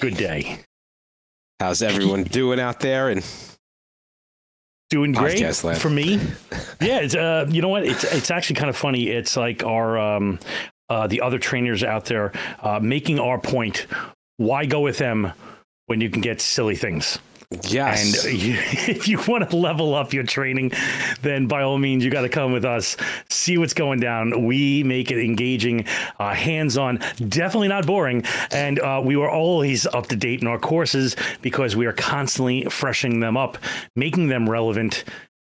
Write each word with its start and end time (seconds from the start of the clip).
Good 0.00 0.16
day. 0.16 0.58
how's 1.60 1.82
everyone 1.82 2.22
doing 2.38 2.60
out 2.60 2.80
there? 2.80 3.08
And 3.08 3.24
Doing 4.90 5.12
great 5.12 5.54
for 5.54 5.90
me. 5.90 6.20
Yeah, 6.80 7.00
it's 7.00 7.16
uh, 7.16 7.44
you 7.48 7.60
know 7.60 7.68
what? 7.68 7.84
It's 7.84 8.04
it's 8.04 8.30
actually 8.30 8.54
kind 8.54 8.70
of 8.70 8.76
funny. 8.76 9.08
It's 9.08 9.36
like 9.36 9.64
our 9.64 9.98
um, 9.98 10.38
uh, 10.88 11.08
the 11.08 11.20
other 11.22 11.40
trainers 11.40 11.82
out 11.82 12.04
there 12.04 12.30
uh, 12.60 12.78
making 12.80 13.18
our 13.18 13.36
point. 13.36 13.88
Why 14.36 14.64
go 14.64 14.80
with 14.80 14.98
them 14.98 15.32
when 15.86 16.00
you 16.00 16.08
can 16.08 16.20
get 16.20 16.40
silly 16.40 16.76
things? 16.76 17.18
Yes, 17.62 18.24
And 18.24 18.40
you, 18.40 18.56
if 18.58 19.08
you 19.08 19.20
want 19.26 19.48
to 19.48 19.56
level 19.56 19.94
up 19.94 20.12
your 20.12 20.24
training, 20.24 20.72
then 21.22 21.46
by 21.46 21.62
all 21.62 21.78
means, 21.78 22.04
you 22.04 22.10
got 22.10 22.22
to 22.22 22.28
come 22.28 22.52
with 22.52 22.64
us. 22.64 22.96
See 23.28 23.58
what's 23.58 23.74
going 23.74 24.00
down. 24.00 24.44
We 24.44 24.82
make 24.82 25.10
it 25.10 25.18
engaging, 25.18 25.86
uh, 26.18 26.34
hands 26.34 26.76
on, 26.76 26.98
definitely 27.16 27.68
not 27.68 27.86
boring. 27.86 28.24
And 28.50 28.78
uh, 28.78 29.00
we 29.04 29.16
were 29.16 29.30
always 29.30 29.86
up 29.86 30.08
to 30.08 30.16
date 30.16 30.40
in 30.40 30.46
our 30.46 30.58
courses 30.58 31.16
because 31.42 31.76
we 31.76 31.86
are 31.86 31.92
constantly 31.92 32.64
freshening 32.64 33.20
them 33.20 33.36
up, 33.36 33.58
making 33.96 34.28
them 34.28 34.48
relevant 34.48 35.04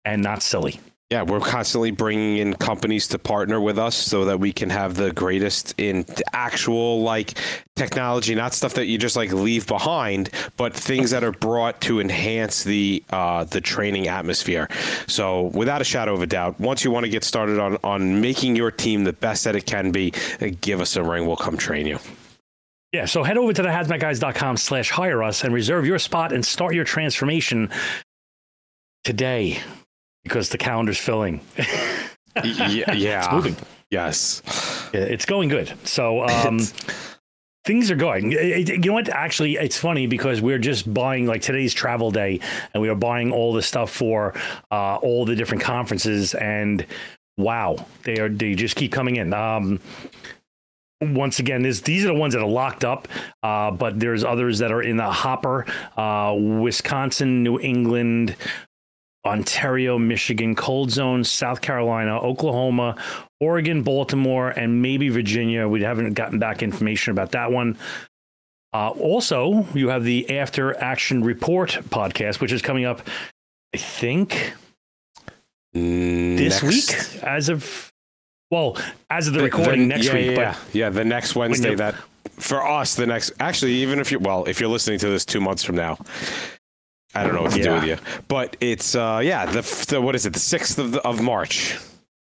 and 0.04 0.22
not 0.22 0.42
silly. 0.42 0.80
Yeah, 1.10 1.22
we're 1.22 1.38
constantly 1.38 1.92
bringing 1.92 2.38
in 2.38 2.54
companies 2.54 3.06
to 3.08 3.18
partner 3.18 3.60
with 3.60 3.78
us 3.78 3.94
so 3.94 4.24
that 4.24 4.40
we 4.40 4.52
can 4.52 4.70
have 4.70 4.96
the 4.96 5.12
greatest 5.12 5.72
in 5.78 6.04
actual 6.32 7.02
like 7.02 7.38
technology, 7.76 8.34
not 8.34 8.52
stuff 8.52 8.74
that 8.74 8.86
you 8.86 8.98
just 8.98 9.14
like 9.14 9.32
leave 9.32 9.68
behind, 9.68 10.30
but 10.56 10.74
things 10.74 11.12
that 11.12 11.22
are 11.22 11.30
brought 11.30 11.80
to 11.82 12.00
enhance 12.00 12.64
the 12.64 13.04
uh, 13.10 13.44
the 13.44 13.60
training 13.60 14.08
atmosphere. 14.08 14.68
So, 15.06 15.42
without 15.54 15.80
a 15.80 15.84
shadow 15.84 16.12
of 16.12 16.22
a 16.22 16.26
doubt, 16.26 16.58
once 16.58 16.84
you 16.84 16.90
want 16.90 17.04
to 17.04 17.10
get 17.10 17.22
started 17.22 17.60
on 17.60 17.78
on 17.84 18.20
making 18.20 18.56
your 18.56 18.72
team 18.72 19.04
the 19.04 19.12
best 19.12 19.44
that 19.44 19.54
it 19.54 19.64
can 19.64 19.92
be, 19.92 20.12
uh, 20.40 20.48
give 20.60 20.80
us 20.80 20.96
a 20.96 21.04
ring. 21.04 21.24
We'll 21.24 21.36
come 21.36 21.56
train 21.56 21.86
you. 21.86 22.00
Yeah, 22.92 23.04
so 23.04 23.22
head 23.22 23.36
over 23.36 23.52
to 23.52 23.62
the 23.62 23.68
hazmatguys.com 23.68 24.56
slash 24.56 24.90
hire 24.90 25.22
us 25.22 25.44
and 25.44 25.54
reserve 25.54 25.86
your 25.86 26.00
spot 26.00 26.32
and 26.32 26.44
start 26.44 26.74
your 26.74 26.84
transformation 26.84 27.70
today 29.04 29.60
because 30.26 30.48
the 30.50 30.58
calendar's 30.58 30.98
filling. 30.98 31.40
yeah, 32.44 32.92
yeah. 32.92 33.24
It's 33.24 33.32
moving. 33.32 33.56
Yes. 33.90 34.42
It's 34.92 35.24
going 35.24 35.48
good. 35.48 35.72
So 35.86 36.22
um, 36.28 36.58
things 37.64 37.90
are 37.90 37.96
going. 37.96 38.32
It- 38.32 38.68
You 38.68 38.78
know 38.78 38.92
what? 38.94 39.08
Actually, 39.08 39.54
it's 39.56 39.78
funny 39.78 40.06
because 40.06 40.40
we're 40.40 40.58
just 40.58 40.92
buying 40.92 41.26
like 41.26 41.42
today's 41.42 41.72
travel 41.74 42.10
day, 42.10 42.40
and 42.74 42.82
we 42.82 42.88
are 42.88 42.94
buying 42.96 43.32
all 43.32 43.52
the 43.52 43.62
stuff 43.62 43.90
for 43.90 44.34
uh, 44.70 44.96
all 44.96 45.24
the 45.24 45.34
different 45.36 45.62
conferences. 45.62 46.34
And 46.34 46.84
wow, 47.38 47.86
they 48.04 48.18
are 48.18 48.28
they 48.28 48.54
just 48.54 48.76
keep 48.76 48.92
coming 48.92 49.16
in. 49.16 49.32
Um, 49.32 49.80
once 51.02 51.38
again, 51.40 51.60
this, 51.62 51.82
these 51.82 52.04
are 52.04 52.08
the 52.08 52.14
ones 52.14 52.32
that 52.32 52.40
are 52.42 52.48
locked 52.48 52.82
up, 52.82 53.06
uh, 53.42 53.70
but 53.70 54.00
there's 54.00 54.24
others 54.24 54.60
that 54.60 54.72
are 54.72 54.80
in 54.80 54.96
the 54.96 55.04
hopper. 55.10 55.66
Uh, 55.94 56.34
Wisconsin, 56.38 57.42
New 57.42 57.60
England, 57.60 58.34
Ontario, 59.26 59.98
Michigan, 59.98 60.54
cold 60.54 60.90
zone, 60.90 61.24
South 61.24 61.60
Carolina, 61.60 62.18
Oklahoma, 62.18 62.96
Oregon, 63.40 63.82
Baltimore, 63.82 64.50
and 64.50 64.80
maybe 64.80 65.08
Virginia. 65.08 65.68
We 65.68 65.82
haven't 65.82 66.14
gotten 66.14 66.38
back 66.38 66.62
information 66.62 67.10
about 67.10 67.32
that 67.32 67.50
one. 67.52 67.76
Uh, 68.72 68.90
also, 68.90 69.66
you 69.74 69.88
have 69.88 70.04
the 70.04 70.38
After 70.38 70.76
Action 70.78 71.24
Report 71.24 71.70
podcast, 71.88 72.40
which 72.40 72.52
is 72.52 72.62
coming 72.62 72.84
up, 72.84 73.00
I 73.74 73.78
think, 73.78 74.52
this 75.72 76.62
week, 76.62 77.22
as 77.22 77.48
of 77.48 77.92
well, 78.50 78.76
as 79.10 79.28
of 79.28 79.34
the 79.34 79.42
recording 79.42 79.82
the- 79.82 79.86
next 79.94 80.06
yeah, 80.06 80.14
week. 80.14 80.26
Yeah, 80.26 80.34
but 80.34 80.40
yeah. 80.40 80.56
Yeah, 80.72 80.90
the 80.90 81.04
next 81.04 81.34
Wednesday. 81.34 81.74
That 81.74 81.94
for 82.38 82.66
us, 82.66 82.94
the 82.94 83.06
next. 83.06 83.32
Actually, 83.40 83.72
even 83.72 83.98
if 83.98 84.12
you 84.12 84.18
well, 84.18 84.44
if 84.44 84.60
you're 84.60 84.68
listening 84.68 84.98
to 85.00 85.08
this 85.08 85.24
two 85.24 85.40
months 85.40 85.62
from 85.62 85.76
now, 85.76 85.98
I 87.16 87.24
don't 87.24 87.34
know 87.34 87.42
what 87.42 87.52
to 87.52 87.62
do 87.62 87.72
with 87.72 87.84
you. 87.84 87.96
But 88.28 88.56
it's 88.60 88.94
uh, 88.94 89.20
yeah, 89.22 89.46
the, 89.46 89.62
the 89.88 90.00
what 90.00 90.14
is 90.14 90.26
it? 90.26 90.32
The 90.32 90.38
sixth 90.38 90.78
of, 90.78 90.92
the, 90.92 91.00
of 91.02 91.20
March. 91.20 91.78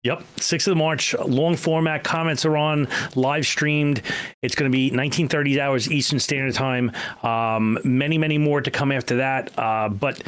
Yep, 0.03 0.23
6th 0.37 0.67
of 0.69 0.77
March, 0.77 1.13
long 1.25 1.57
format. 1.57 2.03
Comments 2.03 2.45
are 2.45 2.55
on, 2.55 2.87
live 3.15 3.45
streamed. 3.45 4.01
It's 4.41 4.55
going 4.55 4.71
to 4.71 4.73
be 4.73 4.85
1930 4.85 5.59
hours 5.59 5.91
Eastern 5.91 6.19
Standard 6.19 6.53
Time. 6.53 6.91
Um, 7.23 7.77
many, 7.83 8.17
many 8.17 8.37
more 8.37 8.61
to 8.61 8.71
come 8.71 8.93
after 8.93 9.17
that. 9.17 9.51
Uh, 9.57 9.89
but 9.89 10.23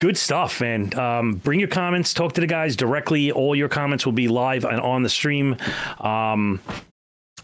good 0.00 0.16
stuff, 0.16 0.60
man. 0.60 0.96
Um, 0.96 1.32
bring 1.34 1.58
your 1.58 1.68
comments, 1.68 2.14
talk 2.14 2.34
to 2.34 2.40
the 2.40 2.46
guys 2.46 2.76
directly. 2.76 3.32
All 3.32 3.56
your 3.56 3.68
comments 3.68 4.04
will 4.06 4.12
be 4.12 4.28
live 4.28 4.64
and 4.64 4.80
on 4.80 5.02
the 5.02 5.08
stream. 5.08 5.56
Um, 5.98 6.60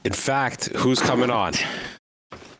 In 0.04 0.12
fact, 0.12 0.66
who's 0.76 1.00
coming 1.00 1.30
on? 1.30 1.54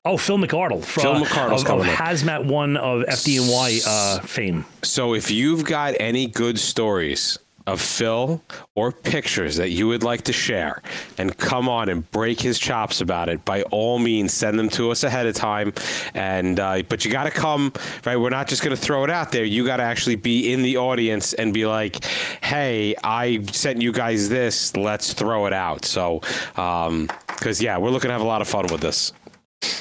Oh, 0.07 0.17
Phil 0.17 0.39
McArdle. 0.39 0.85
From, 0.85 1.03
Phil 1.03 1.25
McArdle's 1.25 1.63
of, 1.63 1.71
of 1.71 1.87
coming 1.87 1.89
on. 1.89 1.95
Hazmat 1.97 2.47
One 2.47 2.77
of 2.77 3.03
FDNY 3.03 3.83
uh, 3.87 4.21
fame. 4.21 4.65
So 4.83 5.15
if 5.15 5.31
you've 5.31 5.65
got 5.65 5.95
any 5.99 6.27
good 6.27 6.59
stories 6.59 7.39
of 7.67 7.81
Phil 7.81 8.41
or 8.77 8.93
pictures 8.93 9.57
that 9.57 9.71
you 9.71 9.89
would 9.89 10.05
like 10.05 10.23
to 10.23 10.33
share 10.33 10.83
and 11.19 11.37
come 11.37 11.69
on 11.69 11.89
and 11.89 12.09
break 12.13 12.41
his 12.41 12.59
chops 12.61 13.01
about 13.01 13.29
it, 13.29 13.45
by 13.45 13.63
all 13.63 13.99
means 13.99 14.33
send 14.33 14.59
them 14.59 14.69
to 14.69 14.93
us 14.93 15.03
ahead 15.03 15.27
of 15.27 15.35
time. 15.35 15.73
And 16.15 16.61
uh, 16.61 16.83
but 16.89 17.05
you 17.05 17.11
got 17.11 17.25
to 17.25 17.31
come 17.31 17.73
right. 18.05 18.17
We're 18.17 18.31
not 18.31 18.47
just 18.47 18.63
going 18.63 18.77
to 18.77 18.81
throw 18.81 19.03
it 19.05 19.11
out 19.11 19.33
there. 19.33 19.45
You 19.45 19.67
got 19.67 19.79
to 19.79 19.83
actually 19.83 20.17
be 20.17 20.53
in 20.53 20.63
the 20.63 20.77
audience 20.77 21.33
and 21.35 21.53
be 21.53 21.67
like, 21.67 22.05
"Hey, 22.43 22.95
I 23.03 23.43
sent 23.47 23.83
you 23.83 23.91
guys 23.91 24.29
this. 24.29 24.77
Let's 24.77 25.13
throw 25.13 25.47
it 25.47 25.53
out." 25.53 25.85
So, 25.85 26.21
because 26.55 27.61
yeah, 27.61 27.79
we're 27.79 27.91
looking 27.91 28.09
to 28.09 28.13
have 28.13 28.23
a 28.23 28.27
lot 28.27 28.43
of 28.43 28.49
fun 28.49 28.67
with 28.71 28.81
this. 28.81 29.13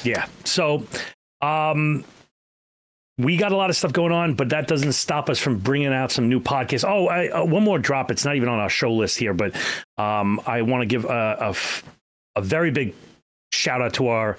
Yeah. 0.04 0.26
So, 0.44 0.86
um, 1.42 2.04
we 3.18 3.36
got 3.36 3.52
a 3.52 3.56
lot 3.56 3.70
of 3.70 3.76
stuff 3.76 3.92
going 3.92 4.12
on, 4.12 4.34
but 4.34 4.50
that 4.50 4.68
doesn't 4.68 4.92
stop 4.92 5.30
us 5.30 5.38
from 5.38 5.58
bringing 5.58 5.92
out 5.92 6.12
some 6.12 6.28
new 6.28 6.40
podcasts. 6.40 6.86
Oh, 6.86 7.06
I, 7.06 7.28
uh, 7.28 7.44
one 7.44 7.62
more 7.62 7.78
drop. 7.78 8.10
It's 8.10 8.24
not 8.24 8.36
even 8.36 8.48
on 8.48 8.58
our 8.58 8.68
show 8.68 8.92
list 8.92 9.18
here, 9.18 9.32
but 9.32 9.54
um, 9.96 10.40
I 10.46 10.62
want 10.62 10.82
to 10.82 10.86
give 10.86 11.04
a, 11.06 11.36
a 11.40 11.48
f- 11.48 11.82
a 12.34 12.42
very 12.42 12.70
big 12.70 12.94
shout 13.52 13.80
out 13.80 13.94
to 13.94 14.08
our 14.08 14.36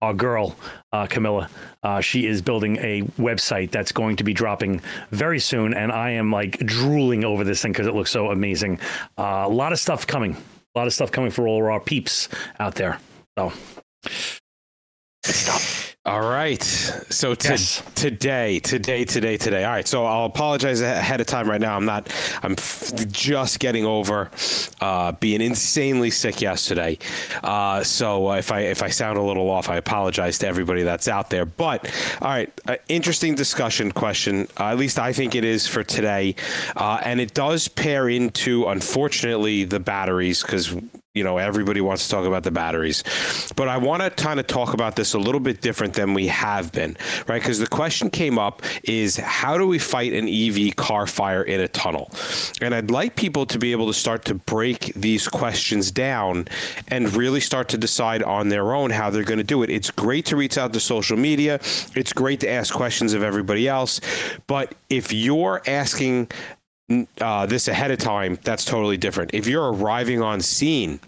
our 0.00 0.14
girl 0.14 0.56
uh, 0.92 1.06
Camilla. 1.06 1.50
Uh, 1.82 2.00
she 2.00 2.26
is 2.26 2.40
building 2.40 2.76
a 2.78 3.02
website 3.18 3.70
that's 3.70 3.92
going 3.92 4.16
to 4.16 4.24
be 4.24 4.32
dropping 4.32 4.80
very 5.10 5.40
soon, 5.40 5.74
and 5.74 5.90
I 5.90 6.10
am 6.10 6.30
like 6.30 6.58
drooling 6.58 7.24
over 7.24 7.42
this 7.44 7.60
thing 7.60 7.72
because 7.72 7.88
it 7.88 7.94
looks 7.94 8.10
so 8.10 8.30
amazing. 8.30 8.78
Uh, 9.18 9.44
a 9.44 9.48
lot 9.48 9.72
of 9.72 9.78
stuff 9.78 10.06
coming. 10.06 10.36
A 10.74 10.78
lot 10.78 10.86
of 10.86 10.94
stuff 10.94 11.10
coming 11.10 11.30
for 11.32 11.48
all 11.48 11.64
our 11.64 11.80
peeps 11.80 12.28
out 12.60 12.76
there. 12.76 12.98
So. 13.36 13.52
Good 15.30 15.36
stuff. 15.36 15.94
All 16.04 16.22
right. 16.28 16.60
So 16.60 17.36
to, 17.36 17.48
Yes. 17.50 17.84
today, 17.94 18.58
today, 18.58 19.04
today, 19.04 19.36
today. 19.36 19.62
All 19.64 19.70
right. 19.70 19.86
So 19.86 20.04
I'll 20.04 20.24
apologize 20.24 20.80
ahead 20.80 21.20
of 21.20 21.28
time 21.28 21.48
right 21.48 21.60
now. 21.60 21.76
I'm 21.76 21.84
not. 21.84 22.12
I'm 22.42 22.54
f- 22.58 22.92
just 23.12 23.60
getting 23.60 23.84
over 23.84 24.28
uh, 24.80 25.12
being 25.12 25.40
insanely 25.40 26.10
sick 26.10 26.40
yesterday. 26.40 26.98
Uh, 27.44 27.84
so 27.84 28.32
if 28.32 28.50
I 28.50 28.62
if 28.62 28.82
I 28.82 28.88
sound 28.88 29.18
a 29.18 29.22
little 29.22 29.48
off, 29.48 29.68
I 29.68 29.76
apologize 29.76 30.40
to 30.40 30.48
everybody 30.48 30.82
that's 30.82 31.06
out 31.06 31.30
there. 31.30 31.46
But 31.46 31.88
all 32.20 32.28
right, 32.28 32.52
uh, 32.66 32.74
interesting 32.88 33.36
discussion 33.36 33.92
question. 33.92 34.48
Uh, 34.58 34.64
at 34.72 34.78
least 34.78 34.98
I 34.98 35.12
think 35.12 35.36
it 35.36 35.44
is 35.44 35.68
for 35.68 35.84
today, 35.84 36.34
uh, 36.74 36.98
and 37.04 37.20
it 37.20 37.34
does 37.34 37.68
pair 37.68 38.08
into 38.08 38.66
unfortunately 38.66 39.62
the 39.62 39.78
batteries 39.78 40.42
because 40.42 40.74
you 41.14 41.24
know 41.24 41.38
everybody 41.38 41.80
wants 41.80 42.04
to 42.04 42.10
talk 42.10 42.24
about 42.24 42.44
the 42.44 42.52
batteries. 42.52 43.02
But 43.56 43.66
i 43.66 43.76
want 43.76 44.02
to 44.02 44.10
kind 44.10 44.38
of 44.38 44.46
talk 44.46 44.74
about 44.74 44.94
this 44.94 45.14
a 45.14 45.18
little 45.18 45.40
bit 45.40 45.60
different 45.60 45.94
than 45.94 46.14
we 46.14 46.28
have 46.28 46.70
been 46.70 46.96
right? 47.26 47.40
Because 47.40 47.58
the 47.58 47.66
question 47.66 48.10
came 48.10 48.38
up 48.38 48.62
is 48.84 49.16
how 49.16 49.58
do 49.58 49.66
we 49.66 49.78
fight 49.78 50.12
an 50.12 50.28
ev 50.28 50.76
car 50.76 51.08
fire 51.08 51.42
in 51.42 51.60
a 51.60 51.66
tunnel? 51.68 52.10
And 52.60 52.74
i'd 52.74 52.90
like 52.92 53.16
people 53.16 53.44
to 53.46 53.58
be 53.58 53.72
able 53.72 53.88
to 53.88 53.94
start 53.94 54.24
to 54.26 54.34
break 54.34 54.92
these 54.94 55.26
questions 55.26 55.90
down 55.90 56.46
and 56.88 57.12
really 57.14 57.40
start 57.40 57.68
to 57.70 57.78
decide 57.78 58.22
on 58.22 58.48
their 58.48 58.72
own 58.72 58.90
how 58.90 59.10
they're 59.10 59.24
going 59.24 59.38
to 59.38 59.44
do 59.44 59.64
it. 59.64 59.70
It's 59.70 59.90
great 59.90 60.26
to 60.26 60.36
reach 60.36 60.58
out 60.58 60.72
to 60.74 60.80
social 60.80 61.16
media. 61.16 61.54
It's 61.96 62.12
great 62.12 62.38
to 62.40 62.50
ask 62.50 62.72
questions 62.72 63.14
of 63.14 63.24
everybody 63.24 63.66
else. 63.66 64.00
But 64.46 64.76
if 64.88 65.12
you're 65.12 65.60
asking 65.66 66.28
uh, 67.20 67.46
this 67.46 67.68
ahead 67.68 67.90
of 67.90 67.98
time, 67.98 68.38
that's 68.42 68.64
totally 68.64 68.96
different. 68.96 69.32
If 69.34 69.46
you're 69.46 69.72
arriving 69.72 70.22
on 70.22 70.40
scene 70.40 71.00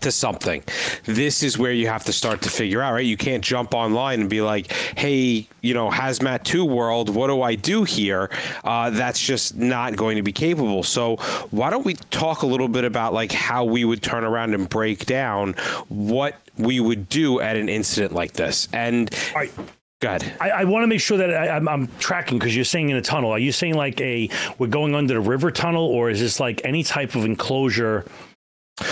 to 0.00 0.10
something, 0.10 0.62
this 1.04 1.42
is 1.42 1.58
where 1.58 1.72
you 1.72 1.86
have 1.86 2.04
to 2.04 2.12
start 2.12 2.42
to 2.42 2.50
figure 2.50 2.80
out, 2.82 2.92
right? 2.92 3.04
You 3.04 3.16
can't 3.16 3.44
jump 3.44 3.74
online 3.74 4.20
and 4.20 4.30
be 4.30 4.40
like, 4.40 4.72
hey, 4.96 5.46
you 5.60 5.74
know, 5.74 5.90
Hazmat 5.90 6.44
2 6.44 6.64
world, 6.64 7.14
what 7.14 7.26
do 7.28 7.42
I 7.42 7.54
do 7.54 7.84
here? 7.84 8.30
Uh, 8.64 8.90
that's 8.90 9.20
just 9.20 9.56
not 9.56 9.96
going 9.96 10.16
to 10.16 10.22
be 10.22 10.32
capable. 10.32 10.82
So, 10.82 11.16
why 11.50 11.70
don't 11.70 11.84
we 11.84 11.94
talk 12.10 12.42
a 12.42 12.46
little 12.46 12.68
bit 12.68 12.84
about 12.84 13.12
like 13.12 13.32
how 13.32 13.64
we 13.64 13.84
would 13.84 14.02
turn 14.02 14.24
around 14.24 14.54
and 14.54 14.68
break 14.68 15.06
down 15.06 15.54
what 15.88 16.36
we 16.56 16.80
would 16.80 17.08
do 17.08 17.40
at 17.40 17.56
an 17.56 17.68
incident 17.68 18.12
like 18.12 18.32
this? 18.32 18.68
And 18.72 19.14
All 19.34 19.42
right. 19.42 19.52
go. 20.00 20.18
I, 20.40 20.50
I 20.50 20.64
want 20.64 20.84
to 20.84 20.86
make 20.86 21.00
sure 21.00 21.18
that 21.18 21.32
I, 21.32 21.48
I'm, 21.56 21.68
I'm 21.68 21.88
tracking 21.98 22.38
because 22.38 22.56
you're 22.56 22.64
saying 22.64 22.90
in 22.90 22.96
a 22.96 23.02
tunnel. 23.02 23.30
Are 23.30 23.38
you 23.38 23.52
saying 23.52 23.74
like 23.74 24.00
a 24.00 24.28
we're 24.58 24.66
going 24.68 24.94
under 24.94 25.14
the 25.14 25.20
river 25.20 25.50
tunnel, 25.50 25.84
or 25.86 26.10
is 26.10 26.20
this 26.20 26.40
like 26.40 26.60
any 26.64 26.82
type 26.82 27.14
of 27.14 27.24
enclosure 27.24 28.04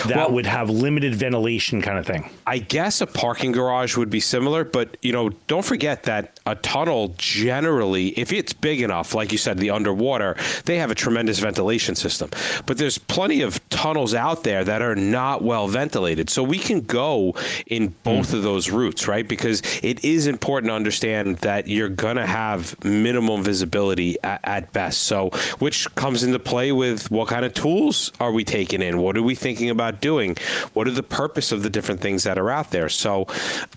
that 0.07 0.17
Well- 0.17 0.33
would 0.33 0.47
have 0.47 0.71
limited 0.71 1.15
ventilation 1.15 1.83
kind 1.83 1.99
of 1.99 2.07
thing. 2.07 2.31
I 2.47 2.59
guess 2.59 3.01
a 3.01 3.07
parking 3.07 3.53
garage 3.53 3.97
would 3.97 4.11
be 4.11 4.21
similar, 4.21 4.65
but 4.65 4.97
you 5.03 5.13
know, 5.13 5.31
don't 5.47 5.65
forget 5.65 6.05
that 6.05 6.39
a 6.47 6.55
tunnel 6.55 7.15
generally, 7.17 8.09
if 8.19 8.33
it's 8.33 8.53
big 8.53 8.81
enough, 8.83 9.15
like 9.15 9.33
you 9.33 9.39
said, 9.39 9.59
the 9.59 9.71
underwater, 9.71 10.37
they 10.65 10.79
have 10.79 10.91
a 10.91 10.95
tremendous 10.95 11.39
ventilation 11.39 11.95
system. 11.95 12.31
But 12.67 12.79
there's 12.79 12.99
plenty 12.99 13.43
of 13.43 13.67
tunnels 13.71 14.15
out 14.15 14.45
there 14.45 14.65
that 14.65 14.83
are 14.83 14.97
not 14.97 15.43
well 15.43 15.69
ventilated. 15.69 16.31
So 16.31 16.43
we 16.43 16.59
can 16.59 16.81
go 16.81 17.35
in 17.67 17.95
both 18.03 18.31
hmm. 18.31 18.37
of 18.37 18.43
those 18.43 18.71
routes, 18.71 19.09
right? 19.09 19.27
Because 19.27 19.63
it 19.83 20.05
is 20.05 20.27
important 20.27 20.71
to 20.71 20.75
understand 20.75 21.39
that 21.39 21.69
you're 21.69 21.89
going 21.89 22.17
to 22.17 22.27
have 22.27 22.83
minimum 22.85 23.43
visibility 23.43 24.17
at, 24.23 24.41
at 24.45 24.73
best. 24.73 25.03
So, 25.03 25.31
which 25.59 25.93
comes 25.95 26.23
into 26.23 26.39
play 26.39 26.73
with 26.73 27.11
what 27.11 27.29
kind 27.29 27.45
of 27.45 27.55
tools 27.55 28.13
are 28.21 28.33
we 28.33 28.45
taking 28.45 28.83
in? 28.83 28.99
What 28.99 29.17
are 29.17 29.23
we 29.23 29.35
thinking 29.35 29.71
about 29.71 29.80
doing? 30.00 30.37
What 30.75 30.87
are 30.87 30.93
the 30.93 31.03
purpose 31.03 31.53
of 31.53 31.62
the 31.62 31.71
different 31.71 32.00
things 32.00 32.25
that 32.25 32.38
are 32.38 32.50
out 32.50 32.71
there? 32.71 32.88
So, 32.88 33.27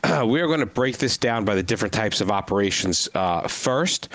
we 0.25 0.41
are 0.41 0.47
going 0.47 0.59
to 0.59 0.65
break 0.65 0.97
this 0.97 1.17
down 1.17 1.45
by 1.45 1.55
the 1.55 1.63
different 1.63 1.93
types 1.93 2.21
of 2.21 2.31
operations 2.31 3.09
uh, 3.15 3.47
first. 3.47 4.09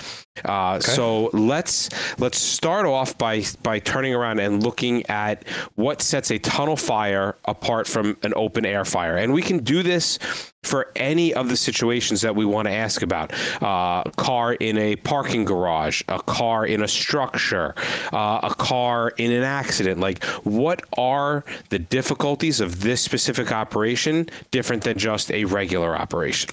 Uh, 0.45 0.81
So 0.81 1.31
let's 1.33 1.89
let's 2.19 2.39
start 2.39 2.87
off 2.87 3.17
by 3.19 3.45
by 3.63 3.79
turning 3.79 4.15
around 4.15 4.41
and 4.41 4.63
looking 4.63 5.05
at 5.07 5.47
what 5.75 6.03
sets 6.03 6.31
a 6.31 6.39
tunnel 6.39 6.77
fire 6.77 7.37
apart 7.45 7.87
from 7.87 8.17
an 8.23 8.33
open 8.37 8.65
air 8.67 8.85
fire, 8.85 9.17
and 9.17 9.33
we 9.33 9.43
can 9.43 9.59
do 9.59 9.83
this 9.83 10.19
for 10.65 10.91
any 10.97 11.33
of 11.33 11.49
the 11.49 11.57
situations 11.57 12.21
that 12.21 12.35
we 12.35 12.45
want 12.45 12.67
to 12.67 12.73
ask 12.73 13.03
about. 13.03 13.33
Uh, 13.63 14.03
a 14.05 14.11
car 14.17 14.55
in 14.55 14.77
a 14.77 14.97
parking 14.97 15.45
garage, 15.45 16.03
a 16.09 16.21
car 16.23 16.67
in 16.67 16.83
a 16.83 16.89
structure, 16.89 17.75
uh, 18.13 18.41
a 18.43 18.55
car 18.55 19.11
in 19.17 19.33
an 19.33 19.45
accident. 19.45 20.01
Like, 20.01 20.23
what 20.45 20.83
are 20.97 21.45
the 21.71 21.79
difficulties 21.79 22.61
of 22.61 22.81
this 22.81 23.01
specific 23.01 23.53
operation 23.53 24.29
different 24.51 24.83
than 24.83 24.99
just 24.99 25.31
a 25.31 25.45
regular 25.45 25.97
operation? 25.97 26.51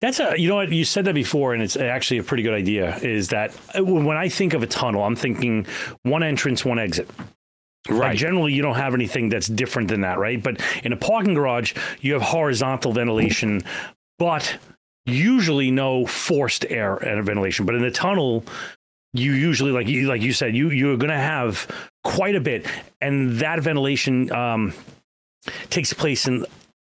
That's 0.00 0.20
a 0.20 0.34
you 0.38 0.48
know 0.48 0.56
what 0.56 0.70
you 0.70 0.84
said 0.84 1.06
that 1.06 1.14
before, 1.14 1.54
and 1.54 1.62
it's 1.62 1.76
actually 1.76 2.18
a 2.18 2.22
pretty 2.22 2.42
good 2.42 2.54
idea. 2.54 2.96
Is 2.98 3.28
that 3.28 3.56
uh, 3.76 3.84
when 3.84 4.16
I 4.16 4.28
think 4.28 4.54
of 4.54 4.62
a 4.62 4.66
tunnel, 4.66 5.02
I'm 5.02 5.16
thinking 5.16 5.66
one 6.02 6.22
entrance, 6.22 6.64
one 6.64 6.78
exit. 6.78 7.08
Like 7.88 8.16
generally, 8.16 8.52
you 8.52 8.62
don't 8.62 8.74
have 8.76 8.94
anything 8.94 9.28
that's 9.28 9.46
different 9.46 9.88
than 9.88 10.00
that, 10.00 10.18
right? 10.18 10.42
But 10.42 10.60
in 10.82 10.92
a 10.92 10.96
parking 10.96 11.34
garage, 11.34 11.74
you 12.00 12.14
have 12.14 12.22
horizontal 12.22 12.92
ventilation, 12.92 13.62
but 14.18 14.58
usually 15.04 15.70
no 15.70 16.04
forced 16.04 16.66
air 16.68 16.96
and 16.96 17.24
ventilation. 17.24 17.64
But 17.64 17.76
in 17.76 17.82
the 17.82 17.90
tunnel, 17.90 18.44
you 19.12 19.32
usually, 19.32 19.70
like 19.70 19.86
you 19.86 20.08
like 20.08 20.20
you 20.20 20.32
said, 20.32 20.54
you 20.54 20.70
you're 20.70 20.96
going 20.96 21.10
to 21.10 21.18
have 21.18 21.66
quite 22.04 22.34
a 22.34 22.40
bit, 22.40 22.66
and 23.00 23.38
that 23.38 23.60
ventilation 23.60 24.30
um, 24.32 24.74
takes 25.70 25.92
place 25.92 26.26
in 26.26 26.44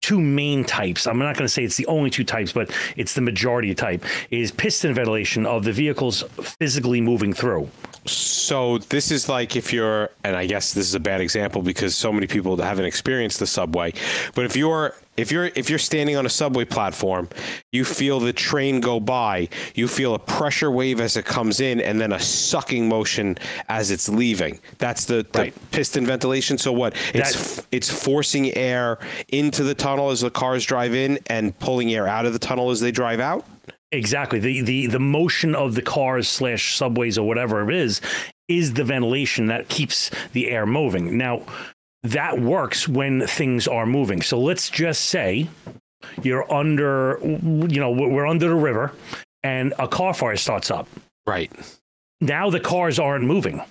two 0.07 0.21
main 0.21 0.63
types. 0.63 1.05
I'm 1.05 1.19
not 1.19 1.35
going 1.35 1.43
to 1.45 1.49
say 1.49 1.65
it's 1.65 1.75
the 1.75 1.85
only 1.87 2.09
two 2.09 2.23
types, 2.23 2.53
but 2.53 2.71
it's 2.95 3.13
the 3.13 3.19
majority 3.19 3.75
type 3.75 4.05
is 4.31 4.51
piston 4.51 4.93
ventilation 4.93 5.45
of 5.45 5.65
the 5.65 5.73
vehicles 5.73 6.23
physically 6.41 7.01
moving 7.01 7.33
through. 7.33 7.69
So 8.05 8.77
this 8.77 9.11
is 9.11 9.27
like 9.27 9.57
if 9.57 9.73
you're, 9.73 10.11
and 10.23 10.33
I 10.37 10.45
guess 10.45 10.73
this 10.73 10.87
is 10.87 10.95
a 10.95 10.99
bad 11.01 11.19
example 11.19 11.61
because 11.61 11.93
so 11.93 12.13
many 12.13 12.25
people 12.25 12.55
haven't 12.55 12.85
experienced 12.85 13.39
the 13.39 13.47
subway. 13.47 13.91
But 14.33 14.45
if 14.45 14.55
you're 14.55 14.95
if 15.17 15.31
you're 15.31 15.45
if 15.55 15.69
you're 15.69 15.79
standing 15.79 16.15
on 16.15 16.25
a 16.25 16.29
subway 16.29 16.63
platform, 16.65 17.27
you 17.71 17.83
feel 17.83 18.19
the 18.19 18.31
train 18.33 18.79
go 18.79 18.99
by. 18.99 19.49
You 19.75 19.87
feel 19.87 20.13
a 20.15 20.19
pressure 20.19 20.71
wave 20.71 20.99
as 21.01 21.17
it 21.17 21.25
comes 21.25 21.59
in, 21.59 21.81
and 21.81 21.99
then 21.99 22.13
a 22.13 22.19
sucking 22.19 22.87
motion 22.87 23.37
as 23.67 23.91
it's 23.91 24.07
leaving. 24.07 24.59
That's 24.77 25.05
the, 25.05 25.25
the 25.31 25.39
Right. 25.39 25.71
piston 25.71 26.05
ventilation. 26.05 26.57
So 26.57 26.71
what? 26.71 26.93
It's 27.13 27.33
That- 27.33 27.59
f- 27.59 27.67
it's 27.71 27.89
forcing 27.89 28.55
air 28.55 28.99
into 29.29 29.63
the 29.63 29.73
tunnel 29.75 30.11
as 30.11 30.21
the 30.21 30.29
cars 30.29 30.63
drive 30.65 30.93
in, 30.93 31.19
and 31.27 31.57
pulling 31.59 31.93
air 31.93 32.07
out 32.07 32.25
of 32.25 32.33
the 32.33 32.39
tunnel 32.39 32.69
as 32.71 32.79
they 32.79 32.91
drive 32.91 33.19
out. 33.19 33.45
Exactly. 33.91 34.39
The 34.39 34.61
the 34.61 34.87
the 34.87 34.99
motion 34.99 35.55
of 35.55 35.73
the 35.75 35.81
cars 35.81 36.27
slash 36.27 36.75
subways 36.75 37.17
or 37.17 37.25
whatever 37.27 37.67
it 37.69 37.75
is 37.75 38.01
is 38.49 38.73
the 38.73 38.83
ventilation 38.83 39.47
that 39.47 39.67
keeps 39.69 40.11
the 40.33 40.49
air 40.49 40.65
moving. 40.65 41.17
Now 41.17 41.41
that 42.03 42.39
works 42.39 42.87
when 42.87 43.25
things 43.27 43.67
are 43.67 43.85
moving. 43.85 44.21
So 44.21 44.39
let's 44.39 44.69
just 44.69 45.05
say 45.05 45.47
you're 46.21 46.51
under 46.51 47.19
you 47.21 47.79
know 47.79 47.91
we're 47.91 48.27
under 48.27 48.49
the 48.49 48.55
river 48.55 48.93
and 49.43 49.73
a 49.79 49.87
car 49.87 50.13
fire 50.13 50.37
starts 50.37 50.71
up. 50.71 50.87
Right. 51.25 51.51
Now 52.21 52.49
the 52.49 52.59
cars 52.59 52.99
aren't 52.99 53.25
moving. 53.25 53.61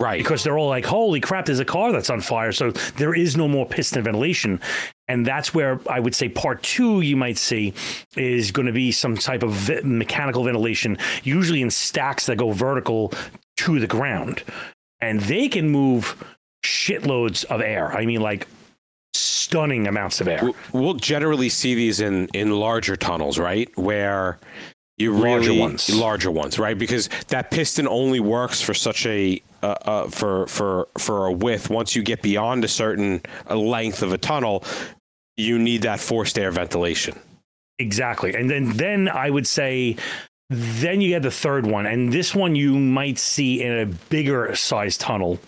Right. 0.00 0.22
because 0.22 0.42
they're 0.42 0.56
all 0.56 0.70
like, 0.70 0.86
"Holy 0.86 1.20
crap! 1.20 1.44
There's 1.44 1.58
a 1.60 1.64
car 1.64 1.92
that's 1.92 2.08
on 2.08 2.22
fire!" 2.22 2.52
So 2.52 2.70
there 2.70 3.14
is 3.14 3.36
no 3.36 3.46
more 3.46 3.66
piston 3.66 4.02
ventilation, 4.02 4.58
and 5.08 5.26
that's 5.26 5.52
where 5.52 5.78
I 5.90 6.00
would 6.00 6.14
say 6.14 6.30
part 6.30 6.62
two 6.62 7.02
you 7.02 7.18
might 7.18 7.36
see 7.36 7.74
is 8.16 8.50
going 8.50 8.64
to 8.64 8.72
be 8.72 8.92
some 8.92 9.18
type 9.18 9.42
of 9.42 9.84
mechanical 9.84 10.42
ventilation, 10.42 10.96
usually 11.22 11.60
in 11.60 11.70
stacks 11.70 12.24
that 12.26 12.38
go 12.38 12.50
vertical 12.52 13.12
to 13.58 13.78
the 13.78 13.86
ground, 13.86 14.42
and 15.02 15.20
they 15.20 15.50
can 15.50 15.68
move 15.68 16.16
shitloads 16.64 17.44
of 17.44 17.60
air. 17.60 17.92
I 17.92 18.06
mean, 18.06 18.20
like 18.20 18.46
stunning 19.14 19.86
amounts 19.86 20.20
of 20.20 20.28
air. 20.28 20.50
We'll 20.72 20.94
generally 20.94 21.48
see 21.48 21.74
these 21.74 22.00
in 22.00 22.28
in 22.28 22.50
larger 22.50 22.96
tunnels, 22.96 23.38
right? 23.38 23.68
Where 23.76 24.38
you 24.96 25.16
Larger 25.16 25.48
really 25.48 25.60
ones. 25.60 25.88
larger 25.94 26.30
ones, 26.30 26.58
right? 26.58 26.78
Because 26.78 27.08
that 27.28 27.50
piston 27.50 27.88
only 27.88 28.20
works 28.20 28.60
for 28.60 28.74
such 28.74 29.06
a 29.06 29.40
uh, 29.62 29.66
uh, 29.66 30.08
for 30.08 30.46
for 30.46 30.88
for 30.98 31.26
a 31.26 31.32
width. 31.32 31.70
Once 31.70 31.96
you 31.96 32.02
get 32.02 32.20
beyond 32.22 32.64
a 32.64 32.68
certain 32.68 33.22
length 33.48 34.02
of 34.02 34.12
a 34.12 34.18
tunnel, 34.18 34.62
you 35.36 35.58
need 35.58 35.82
that 35.82 36.00
forced 36.00 36.38
air 36.38 36.50
ventilation. 36.50 37.18
Exactly. 37.78 38.34
And 38.34 38.50
then 38.50 38.76
then 38.76 39.08
I 39.08 39.30
would 39.30 39.46
say 39.46 39.96
then 40.50 41.00
you 41.00 41.08
get 41.10 41.22
the 41.22 41.30
third 41.30 41.64
one 41.66 41.86
and 41.86 42.12
this 42.12 42.34
one 42.34 42.54
you 42.54 42.76
might 42.78 43.18
see 43.18 43.62
in 43.62 43.78
a 43.78 43.86
bigger 43.86 44.54
size 44.54 44.98
tunnel 44.98 45.38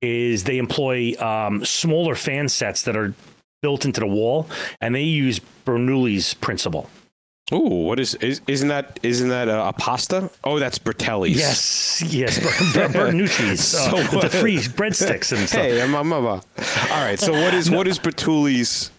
is 0.00 0.44
they 0.44 0.58
employ 0.58 1.14
um, 1.18 1.64
smaller 1.64 2.14
fan 2.14 2.48
sets 2.48 2.82
that 2.82 2.96
are 2.96 3.14
built 3.62 3.84
into 3.84 4.00
the 4.00 4.06
wall 4.06 4.48
and 4.80 4.94
they 4.94 5.02
use 5.02 5.40
Bernoulli's 5.64 6.34
principle. 6.34 6.88
Ooh, 7.52 7.60
what 7.60 7.98
is, 7.98 8.14
is 8.16 8.42
isn't 8.46 8.68
that 8.68 9.00
isn't 9.02 9.30
that 9.30 9.48
a, 9.48 9.68
a 9.68 9.72
pasta? 9.72 10.30
Oh, 10.44 10.58
that's 10.58 10.78
Bertelli's. 10.78 11.38
Yes, 11.38 12.02
yes, 12.06 12.38
Ber- 12.38 12.88
Ber- 12.88 13.12
Bernucci's 13.12 13.74
uh, 13.74 14.04
So 14.06 14.18
the 14.20 14.28
free 14.28 14.58
breadsticks 14.58 15.36
and 15.36 15.48
stuff. 15.48 15.62
Hey, 15.62 15.80
I'm, 15.80 15.94
I'm, 15.94 16.12
I'm, 16.12 16.26
uh, 16.26 16.30
all 16.30 16.40
right. 16.90 17.18
So 17.18 17.32
what 17.32 17.54
is 17.54 17.70
what 17.70 17.88
is 17.88 17.98
Bertulli's 17.98 18.90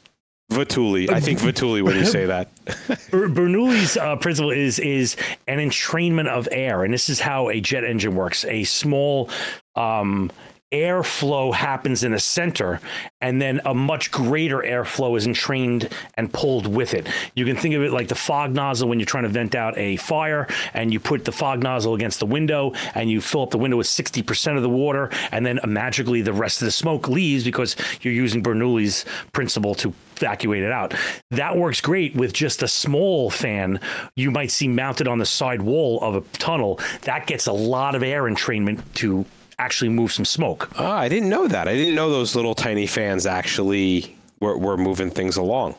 Vituli? 0.51 1.11
I 1.11 1.19
think 1.19 1.39
Vituli 1.39 1.83
when 1.83 1.95
you 1.95 2.05
say 2.05 2.25
that. 2.25 2.53
Bernoulli's 2.65 3.97
uh, 3.97 4.15
principle 4.15 4.49
is 4.49 4.79
is 4.79 5.15
an 5.47 5.59
entrainment 5.59 6.27
of 6.27 6.47
air, 6.51 6.83
and 6.83 6.91
this 6.91 7.07
is 7.07 7.19
how 7.19 7.49
a 7.49 7.61
jet 7.61 7.83
engine 7.83 8.15
works. 8.15 8.45
A 8.45 8.63
small 8.63 9.29
um, 9.75 10.31
airflow 10.71 11.53
happens 11.53 12.03
in 12.03 12.11
the 12.11 12.19
center, 12.19 12.79
and 13.21 13.41
then 13.41 13.59
a 13.65 13.73
much 13.73 14.11
greater 14.11 14.57
airflow 14.57 15.17
is 15.17 15.25
entrained 15.25 15.89
and 16.15 16.31
pulled 16.31 16.67
with 16.67 16.93
it. 16.93 17.07
You 17.33 17.45
can 17.45 17.55
think 17.55 17.75
of 17.75 17.81
it 17.81 17.91
like 17.91 18.07
the 18.07 18.15
fog 18.15 18.53
nozzle 18.53 18.87
when 18.87 18.99
you're 18.99 19.05
trying 19.05 19.23
to 19.23 19.29
vent 19.29 19.55
out 19.55 19.77
a 19.77 19.97
fire, 19.97 20.47
and 20.73 20.93
you 20.93 20.99
put 20.99 21.25
the 21.25 21.31
fog 21.31 21.63
nozzle 21.63 21.95
against 21.95 22.19
the 22.19 22.25
window, 22.25 22.73
and 22.93 23.09
you 23.09 23.19
fill 23.19 23.43
up 23.43 23.49
the 23.49 23.57
window 23.57 23.77
with 23.77 23.87
60% 23.87 24.57
of 24.57 24.61
the 24.61 24.69
water, 24.69 25.09
and 25.31 25.45
then 25.45 25.59
magically 25.65 26.21
the 26.21 26.33
rest 26.33 26.61
of 26.61 26.65
the 26.65 26.71
smoke 26.71 27.07
leaves 27.07 27.43
because 27.43 27.75
you're 28.01 28.13
using 28.13 28.43
Bernoulli's 28.43 29.05
principle 29.33 29.73
to 29.75 29.93
evacuate 30.17 30.63
it 30.63 30.71
out. 30.71 30.93
That 31.31 31.57
works 31.57 31.81
great 31.81 32.15
with 32.15 32.33
just 32.33 32.61
a 32.61 32.67
small 32.67 33.29
fan 33.29 33.79
you 34.15 34.31
might 34.31 34.51
see 34.51 34.67
mounted 34.67 35.07
on 35.07 35.17
the 35.17 35.25
side 35.25 35.61
wall 35.61 35.99
of 36.01 36.15
a 36.15 36.21
tunnel. 36.37 36.79
That 37.03 37.25
gets 37.25 37.47
a 37.47 37.53
lot 37.53 37.95
of 37.95 38.03
air 38.03 38.23
entrainment 38.23 38.83
to 38.95 39.25
actually 39.59 39.89
move 39.89 40.11
some 40.11 40.25
smoke. 40.25 40.69
Oh, 40.79 40.85
I 40.85 41.09
didn't 41.09 41.29
know 41.29 41.47
that. 41.47 41.67
I 41.67 41.75
didn't 41.75 41.95
know 41.95 42.09
those 42.09 42.35
little 42.35 42.55
tiny 42.55 42.87
fans 42.87 43.25
actually 43.25 44.15
were, 44.39 44.57
were 44.57 44.77
moving 44.77 45.11
things 45.11 45.37
along. 45.37 45.75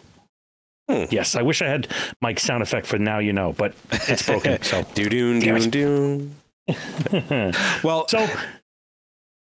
Yes, 1.11 1.37
I 1.37 1.43
wish 1.43 1.63
I 1.63 1.69
had 1.69 1.87
my 2.21 2.35
sound 2.35 2.63
effect 2.65 2.85
for 2.85 2.99
now 2.99 3.21
you 3.21 3.33
know, 3.33 3.53
but 3.53 3.75
it's 3.93 4.25
broken. 4.27 4.61
So 4.63 4.83
Do 4.95 5.09
doon 5.09 5.39
Damn 5.41 5.71
doon 5.71 6.35
doon. 6.69 7.55
Well, 7.85 8.09
so 8.09 8.27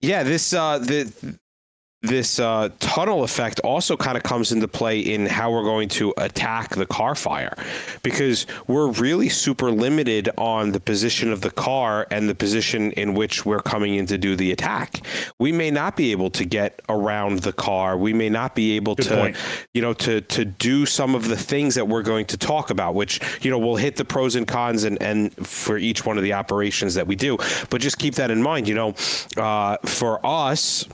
yeah, 0.00 0.24
this 0.24 0.52
uh, 0.52 0.78
the 0.78 1.12
this 2.02 2.38
uh, 2.38 2.68
tunnel 2.78 3.24
effect 3.24 3.58
also 3.60 3.96
kind 3.96 4.16
of 4.16 4.22
comes 4.22 4.52
into 4.52 4.68
play 4.68 5.00
in 5.00 5.26
how 5.26 5.50
we're 5.50 5.64
going 5.64 5.88
to 5.88 6.14
attack 6.16 6.76
the 6.76 6.86
car 6.86 7.16
fire 7.16 7.56
because 8.04 8.46
we're 8.68 8.88
really 8.92 9.28
super 9.28 9.72
limited 9.72 10.28
on 10.38 10.70
the 10.70 10.78
position 10.78 11.32
of 11.32 11.40
the 11.40 11.50
car 11.50 12.06
and 12.12 12.28
the 12.28 12.34
position 12.36 12.92
in 12.92 13.14
which 13.14 13.44
we're 13.44 13.60
coming 13.60 13.96
in 13.96 14.06
to 14.06 14.16
do 14.16 14.36
the 14.36 14.52
attack. 14.52 15.00
We 15.40 15.50
may 15.50 15.72
not 15.72 15.96
be 15.96 16.12
able 16.12 16.30
to 16.30 16.44
get 16.44 16.80
around 16.88 17.40
the 17.40 17.52
car. 17.52 17.96
We 17.96 18.12
may 18.12 18.30
not 18.30 18.54
be 18.54 18.76
able 18.76 18.94
Good 18.94 19.06
to 19.06 19.16
point. 19.16 19.36
you 19.74 19.82
know 19.82 19.92
to 19.94 20.20
to 20.20 20.44
do 20.44 20.86
some 20.86 21.16
of 21.16 21.26
the 21.26 21.36
things 21.36 21.74
that 21.74 21.88
we're 21.88 22.02
going 22.02 22.26
to 22.26 22.36
talk 22.36 22.70
about 22.70 22.94
which 22.94 23.20
you 23.42 23.50
know 23.50 23.58
we'll 23.58 23.76
hit 23.76 23.96
the 23.96 24.04
pros 24.04 24.36
and 24.36 24.46
cons 24.46 24.84
and 24.84 25.00
and 25.02 25.34
for 25.46 25.76
each 25.78 26.06
one 26.06 26.16
of 26.16 26.22
the 26.22 26.32
operations 26.32 26.94
that 26.94 27.06
we 27.06 27.16
do 27.16 27.36
but 27.70 27.80
just 27.80 27.98
keep 27.98 28.14
that 28.14 28.30
in 28.30 28.42
mind 28.42 28.68
you 28.68 28.74
know 28.74 28.94
uh, 29.36 29.76
for 29.84 30.24
us 30.24 30.84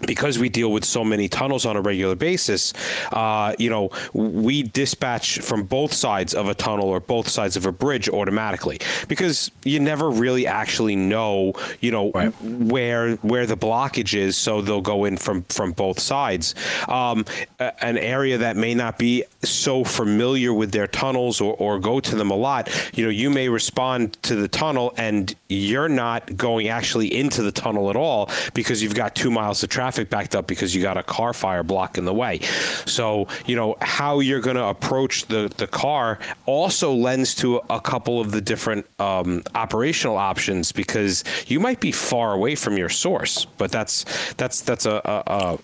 because 0.00 0.40
we 0.40 0.48
deal 0.48 0.72
with 0.72 0.84
so 0.84 1.04
many 1.04 1.28
tunnels 1.28 1.64
on 1.64 1.76
a 1.76 1.80
regular 1.80 2.16
basis, 2.16 2.72
uh, 3.12 3.54
you 3.60 3.70
know, 3.70 3.90
we 4.12 4.64
dispatch 4.64 5.38
from 5.38 5.62
both 5.62 5.92
sides 5.92 6.34
of 6.34 6.48
a 6.48 6.54
tunnel 6.54 6.88
or 6.88 6.98
both 6.98 7.28
sides 7.28 7.56
of 7.56 7.64
a 7.64 7.70
bridge 7.70 8.08
automatically 8.08 8.80
because 9.06 9.52
you 9.64 9.78
never 9.78 10.10
really 10.10 10.48
actually 10.48 10.96
know, 10.96 11.52
you 11.80 11.92
know, 11.92 12.10
right. 12.10 12.34
where 12.42 13.14
where 13.16 13.46
the 13.46 13.56
blockage 13.56 14.18
is. 14.18 14.36
So 14.36 14.60
they'll 14.60 14.80
go 14.80 15.04
in 15.04 15.16
from 15.16 15.42
from 15.44 15.70
both 15.70 16.00
sides. 16.00 16.56
Um, 16.88 17.24
an 17.60 17.96
area 17.96 18.38
that 18.38 18.56
may 18.56 18.74
not 18.74 18.98
be 18.98 19.22
so 19.42 19.84
familiar 19.84 20.52
with 20.52 20.72
their 20.72 20.88
tunnels 20.88 21.40
or, 21.40 21.54
or 21.54 21.78
go 21.78 22.00
to 22.00 22.16
them 22.16 22.32
a 22.32 22.36
lot, 22.36 22.68
you 22.94 23.04
know, 23.04 23.10
you 23.10 23.30
may 23.30 23.48
respond 23.48 24.20
to 24.24 24.34
the 24.34 24.48
tunnel 24.48 24.92
and 24.96 25.36
you're 25.48 25.88
not 25.88 26.36
going 26.36 26.68
actually 26.68 27.14
into 27.14 27.42
the 27.42 27.52
tunnel 27.52 27.90
at 27.90 27.96
all 27.96 28.28
because 28.54 28.82
you've 28.82 28.94
got 28.94 29.14
two 29.14 29.30
miles 29.30 29.62
of 29.62 29.68
traffic 29.68 29.83
traffic 29.84 30.08
backed 30.08 30.34
up 30.34 30.46
because 30.46 30.74
you 30.74 30.80
got 30.80 30.96
a 30.96 31.02
car 31.02 31.34
fire 31.34 31.62
blocking 31.62 32.06
the 32.06 32.14
way. 32.14 32.40
So, 32.86 33.28
you 33.44 33.54
know, 33.54 33.76
how 33.82 34.20
you're 34.20 34.40
going 34.40 34.56
to 34.56 34.64
approach 34.64 35.26
the, 35.26 35.52
the 35.58 35.66
car 35.66 36.18
also 36.46 36.94
lends 36.94 37.34
to 37.36 37.60
a 37.68 37.82
couple 37.82 38.18
of 38.18 38.30
the 38.30 38.40
different 38.40 38.86
um, 38.98 39.42
operational 39.54 40.16
options 40.16 40.72
because 40.72 41.22
you 41.48 41.60
might 41.60 41.80
be 41.80 41.92
far 41.92 42.32
away 42.32 42.54
from 42.54 42.78
your 42.78 42.88
source, 42.88 43.44
but 43.58 43.70
that's 43.70 44.06
that's 44.38 44.62
that's 44.62 44.86
a 44.86 45.02
a, 45.04 45.58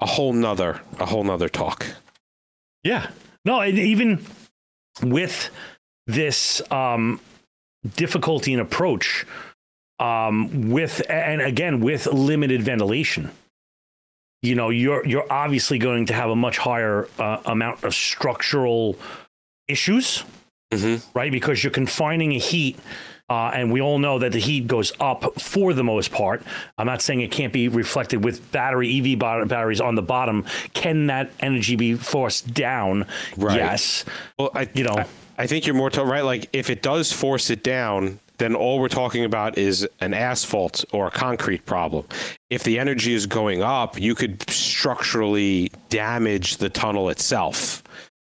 a 0.00 0.06
whole 0.06 0.34
nother 0.34 0.82
a 0.98 1.06
whole 1.06 1.24
nother 1.24 1.48
talk. 1.48 1.86
Yeah. 2.82 3.08
No, 3.46 3.64
even 3.64 4.26
with 5.02 5.48
this 6.06 6.60
um, 6.70 7.18
difficulty 7.96 8.52
in 8.52 8.60
approach, 8.60 9.24
um, 9.98 10.70
with 10.70 11.00
and 11.08 11.40
again 11.40 11.80
with 11.80 12.06
limited 12.06 12.62
ventilation 12.62 13.30
you 14.44 14.54
know 14.54 14.68
you're 14.70 15.04
you're 15.06 15.30
obviously 15.32 15.78
going 15.78 16.06
to 16.06 16.14
have 16.14 16.30
a 16.30 16.36
much 16.36 16.58
higher 16.58 17.08
uh, 17.18 17.38
amount 17.46 17.82
of 17.82 17.94
structural 17.94 18.96
issues 19.68 20.24
mm-hmm. 20.70 20.96
right 21.18 21.32
because 21.32 21.64
you're 21.64 21.72
confining 21.72 22.32
a 22.32 22.38
heat 22.38 22.78
uh, 23.30 23.50
and 23.54 23.72
we 23.72 23.80
all 23.80 23.98
know 23.98 24.18
that 24.18 24.32
the 24.32 24.38
heat 24.38 24.66
goes 24.66 24.92
up 25.00 25.40
for 25.40 25.72
the 25.72 25.82
most 25.82 26.12
part. 26.12 26.42
I'm 26.76 26.86
not 26.86 27.00
saying 27.00 27.22
it 27.22 27.30
can't 27.30 27.54
be 27.54 27.68
reflected 27.68 28.22
with 28.22 28.52
battery 28.52 29.00
EV 29.00 29.18
batteries 29.18 29.80
on 29.80 29.94
the 29.94 30.02
bottom. 30.02 30.44
Can 30.74 31.06
that 31.06 31.32
energy 31.40 31.74
be 31.74 31.94
forced 31.94 32.52
down? 32.52 33.06
Right. 33.38 33.56
Yes. 33.56 34.04
Well, 34.38 34.50
I, 34.54 34.68
you 34.74 34.84
know, 34.84 34.96
I, 34.98 35.06
I 35.38 35.46
think 35.46 35.66
you're 35.66 35.74
more 35.74 35.88
to, 35.88 36.04
right. 36.04 36.22
Like 36.22 36.50
if 36.52 36.68
it 36.68 36.82
does 36.82 37.14
force 37.14 37.48
it 37.48 37.62
down, 37.62 38.20
then 38.38 38.54
all 38.54 38.80
we're 38.80 38.88
talking 38.88 39.24
about 39.24 39.58
is 39.58 39.86
an 40.00 40.12
asphalt 40.12 40.84
or 40.92 41.06
a 41.06 41.10
concrete 41.10 41.64
problem. 41.66 42.06
If 42.50 42.64
the 42.64 42.78
energy 42.78 43.14
is 43.14 43.26
going 43.26 43.62
up, 43.62 44.00
you 44.00 44.14
could 44.14 44.48
structurally 44.50 45.70
damage 45.88 46.56
the 46.56 46.68
tunnel 46.68 47.10
itself. 47.10 47.82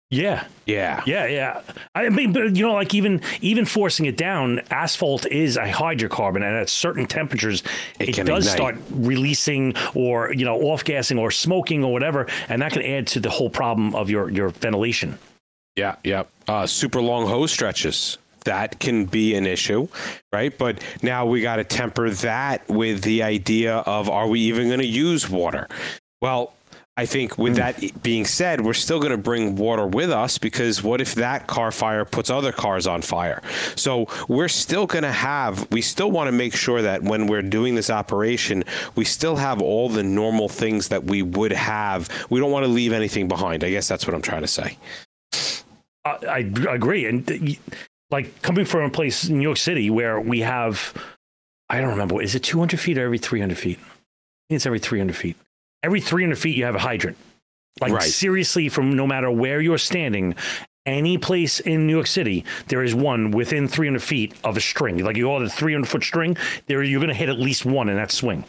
Yeah. 0.09 0.45
Yeah. 0.67 1.01
Yeah, 1.07 1.25
yeah. 1.25 1.61
I 1.95 2.09
mean, 2.09 2.33
but 2.33 2.55
you 2.55 2.63
know, 2.63 2.73
like 2.73 2.93
even 2.93 3.21
even 3.41 3.65
forcing 3.65 4.05
it 4.05 4.15
down, 4.15 4.61
asphalt 4.69 5.25
is 5.25 5.57
a 5.57 5.63
hydrocarbon, 5.63 6.35
and 6.35 6.55
at 6.55 6.69
certain 6.69 7.07
temperatures, 7.07 7.63
it, 7.99 8.19
it 8.19 8.25
does 8.25 8.45
ignite. 8.45 8.57
start 8.57 8.77
releasing 8.91 9.73
or 9.95 10.31
you 10.31 10.45
know 10.45 10.61
off 10.61 10.83
gassing 10.83 11.17
or 11.17 11.31
smoking 11.31 11.83
or 11.83 11.91
whatever, 11.91 12.27
and 12.47 12.61
that 12.61 12.73
can 12.73 12.83
add 12.83 13.07
to 13.07 13.19
the 13.19 13.31
whole 13.31 13.49
problem 13.49 13.95
of 13.95 14.11
your 14.11 14.29
your 14.29 14.49
ventilation. 14.49 15.17
Yeah, 15.75 15.95
yeah. 16.03 16.23
Uh, 16.47 16.67
super 16.67 17.01
long 17.01 17.25
hose 17.25 17.51
stretches 17.51 18.19
that 18.45 18.79
can 18.79 19.05
be 19.05 19.35
an 19.35 19.45
issue, 19.45 19.87
right? 20.31 20.57
But 20.57 20.83
now 21.01 21.25
we 21.25 21.41
got 21.41 21.57
to 21.57 21.63
temper 21.63 22.09
that 22.09 22.67
with 22.67 23.03
the 23.03 23.23
idea 23.23 23.77
of 23.77 24.09
are 24.09 24.27
we 24.27 24.41
even 24.41 24.67
going 24.67 24.79
to 24.79 24.85
use 24.85 25.29
water? 25.29 25.67
Well, 26.21 26.53
I 26.95 27.07
think 27.07 27.39
with 27.39 27.53
mm. 27.53 27.55
that 27.55 28.03
being 28.03 28.23
said, 28.23 28.61
we're 28.61 28.73
still 28.73 28.99
going 28.99 29.11
to 29.11 29.17
bring 29.17 29.55
water 29.55 29.87
with 29.87 30.11
us 30.11 30.37
because 30.37 30.83
what 30.83 31.01
if 31.01 31.15
that 31.15 31.47
car 31.47 31.71
fire 31.71 32.05
puts 32.05 32.29
other 32.29 32.51
cars 32.51 32.85
on 32.85 33.01
fire? 33.01 33.41
So 33.75 34.05
we're 34.27 34.47
still 34.47 34.85
going 34.85 35.03
to 35.03 35.11
have, 35.11 35.69
we 35.71 35.81
still 35.81 36.11
want 36.11 36.27
to 36.27 36.31
make 36.31 36.55
sure 36.55 36.83
that 36.83 37.01
when 37.01 37.25
we're 37.25 37.41
doing 37.41 37.73
this 37.73 37.89
operation, 37.89 38.63
we 38.95 39.05
still 39.05 39.35
have 39.37 39.59
all 39.59 39.89
the 39.89 40.03
normal 40.03 40.49
things 40.49 40.89
that 40.89 41.03
we 41.05 41.23
would 41.23 41.51
have. 41.51 42.09
We 42.29 42.39
don't 42.39 42.51
want 42.51 42.65
to 42.65 42.71
leave 42.71 42.93
anything 42.93 43.27
behind. 43.27 43.63
I 43.63 43.71
guess 43.71 43.87
that's 43.87 44.05
what 44.05 44.13
I'm 44.13 44.21
trying 44.21 44.41
to 44.41 44.47
say. 44.47 44.77
I 46.05 46.51
agree. 46.69 47.07
And 47.07 47.57
like 48.13 48.43
coming 48.43 48.63
from 48.63 48.83
a 48.83 48.89
place 48.91 49.27
in 49.27 49.39
New 49.39 49.43
York 49.43 49.57
City 49.57 49.89
where 49.89 50.21
we 50.21 50.41
have, 50.41 50.93
I 51.67 51.81
don't 51.81 51.89
remember, 51.89 52.21
is 52.21 52.35
it 52.35 52.43
200 52.43 52.79
feet 52.79 52.97
or 52.99 53.05
every 53.05 53.17
300 53.17 53.57
feet? 53.57 53.79
I 53.79 53.89
think 54.47 54.57
it's 54.57 54.67
every 54.67 54.79
300 54.79 55.15
feet. 55.15 55.35
Every 55.81 55.99
300 55.99 56.37
feet, 56.37 56.55
you 56.55 56.63
have 56.65 56.75
a 56.75 56.79
hydrant. 56.79 57.17
Like 57.81 57.91
right. 57.91 58.03
seriously, 58.03 58.69
from 58.69 58.95
no 58.95 59.07
matter 59.07 59.31
where 59.31 59.59
you're 59.59 59.79
standing, 59.79 60.35
any 60.85 61.17
place 61.17 61.59
in 61.59 61.87
New 61.87 61.93
York 61.93 62.05
City, 62.05 62.45
there 62.67 62.83
is 62.83 62.93
one 62.93 63.31
within 63.31 63.67
300 63.67 64.01
feet 64.01 64.35
of 64.43 64.57
a 64.57 64.61
string. 64.61 65.03
Like 65.03 65.17
you 65.17 65.27
hold 65.27 65.41
a 65.41 65.49
300 65.49 65.87
foot 65.87 66.03
string, 66.03 66.37
there 66.67 66.83
you're 66.83 66.99
going 66.99 67.07
to 67.07 67.15
hit 67.15 67.29
at 67.29 67.39
least 67.39 67.65
one 67.65 67.89
in 67.89 67.95
that 67.95 68.11
swing. 68.11 68.43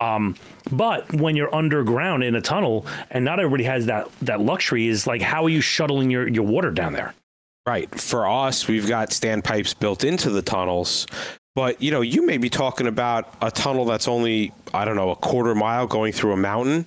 Um, 0.00 0.36
but 0.70 1.12
when 1.14 1.34
you're 1.34 1.52
underground 1.52 2.22
in 2.24 2.34
a 2.34 2.42
tunnel, 2.42 2.86
and 3.10 3.24
not 3.24 3.40
everybody 3.40 3.64
has 3.64 3.86
that 3.86 4.08
that 4.20 4.40
luxury, 4.40 4.86
is 4.86 5.06
like 5.06 5.22
how 5.22 5.44
are 5.44 5.48
you 5.48 5.62
shuttling 5.62 6.10
your 6.10 6.28
your 6.28 6.44
water 6.44 6.70
down 6.70 6.92
there? 6.92 7.14
Right. 7.68 8.00
For 8.00 8.26
us, 8.26 8.66
we've 8.66 8.88
got 8.88 9.10
standpipes 9.10 9.78
built 9.78 10.02
into 10.02 10.30
the 10.30 10.40
tunnels. 10.40 11.06
But 11.54 11.82
you 11.82 11.90
know, 11.90 12.00
you 12.00 12.24
may 12.24 12.38
be 12.38 12.48
talking 12.48 12.86
about 12.86 13.34
a 13.42 13.50
tunnel 13.50 13.84
that's 13.84 14.08
only 14.08 14.54
I 14.72 14.86
don't 14.86 14.96
know 14.96 15.10
a 15.10 15.16
quarter 15.16 15.54
mile 15.54 15.86
going 15.86 16.14
through 16.14 16.32
a 16.32 16.36
mountain 16.38 16.86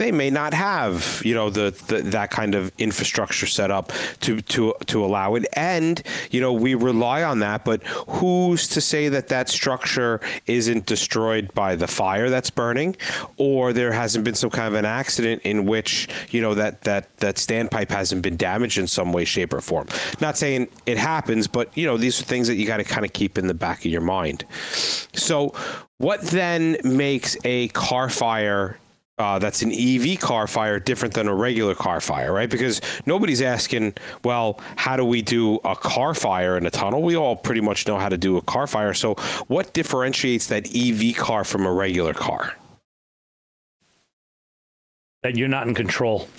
they 0.00 0.10
may 0.10 0.30
not 0.30 0.54
have 0.54 1.20
you 1.24 1.34
know 1.34 1.50
the, 1.50 1.70
the, 1.88 2.00
that 2.00 2.30
kind 2.30 2.54
of 2.54 2.72
infrastructure 2.78 3.46
set 3.46 3.70
up 3.70 3.92
to 4.20 4.40
to 4.40 4.74
to 4.86 5.04
allow 5.04 5.34
it. 5.34 5.46
And 5.52 6.02
you 6.30 6.40
know 6.40 6.52
we 6.54 6.74
rely 6.74 7.22
on 7.22 7.40
that 7.40 7.64
but 7.64 7.82
who's 7.84 8.66
to 8.68 8.80
say 8.80 9.10
that 9.10 9.28
that 9.28 9.48
structure 9.50 10.20
isn't 10.46 10.86
destroyed 10.86 11.52
by 11.52 11.76
the 11.76 11.86
fire 11.86 12.30
that's 12.30 12.48
burning 12.48 12.96
or 13.36 13.74
there 13.74 13.92
hasn't 13.92 14.24
been 14.24 14.34
some 14.34 14.48
kind 14.48 14.68
of 14.68 14.74
an 14.74 14.86
accident 14.86 15.42
in 15.42 15.66
which 15.66 16.08
you 16.30 16.40
know 16.40 16.54
that 16.54 16.80
that 16.82 17.14
that 17.18 17.36
standpipe 17.36 17.90
hasn't 17.90 18.22
been 18.22 18.38
damaged 18.38 18.78
in 18.78 18.86
some 18.86 19.12
way 19.12 19.26
shape 19.26 19.52
or 19.52 19.60
form. 19.60 19.86
Not 20.18 20.38
saying 20.38 20.68
it 20.86 20.96
happens 20.96 21.46
but 21.46 21.76
you 21.76 21.86
know 21.86 21.98
these 21.98 22.18
are 22.20 22.24
things 22.24 22.48
that 22.48 22.56
you 22.56 22.66
got 22.66 22.78
to 22.78 22.84
kind 22.84 23.04
of 23.04 23.12
keep 23.12 23.36
in 23.36 23.46
the 23.46 23.54
back 23.54 23.80
of 23.80 23.92
your 23.92 24.00
mind. 24.00 24.46
So 25.12 25.54
what 25.98 26.22
then 26.22 26.78
makes 26.82 27.36
a 27.44 27.68
car 27.68 28.08
fire 28.08 28.79
uh, 29.20 29.38
that's 29.38 29.60
an 29.60 29.70
EV 29.70 30.18
car 30.18 30.46
fire 30.46 30.80
different 30.80 31.12
than 31.12 31.28
a 31.28 31.34
regular 31.34 31.74
car 31.74 32.00
fire, 32.00 32.32
right? 32.32 32.48
Because 32.48 32.80
nobody's 33.04 33.42
asking, 33.42 33.94
well, 34.24 34.58
how 34.76 34.96
do 34.96 35.04
we 35.04 35.20
do 35.20 35.56
a 35.56 35.76
car 35.76 36.14
fire 36.14 36.56
in 36.56 36.64
a 36.64 36.70
tunnel? 36.70 37.02
We 37.02 37.16
all 37.16 37.36
pretty 37.36 37.60
much 37.60 37.86
know 37.86 37.98
how 37.98 38.08
to 38.08 38.16
do 38.16 38.38
a 38.38 38.42
car 38.42 38.66
fire. 38.66 38.94
So, 38.94 39.14
what 39.48 39.74
differentiates 39.74 40.46
that 40.46 40.74
EV 40.74 41.16
car 41.16 41.44
from 41.44 41.66
a 41.66 41.72
regular 41.72 42.14
car? 42.14 42.54
That 45.22 45.36
you're 45.36 45.48
not 45.48 45.68
in 45.68 45.74
control. 45.74 46.26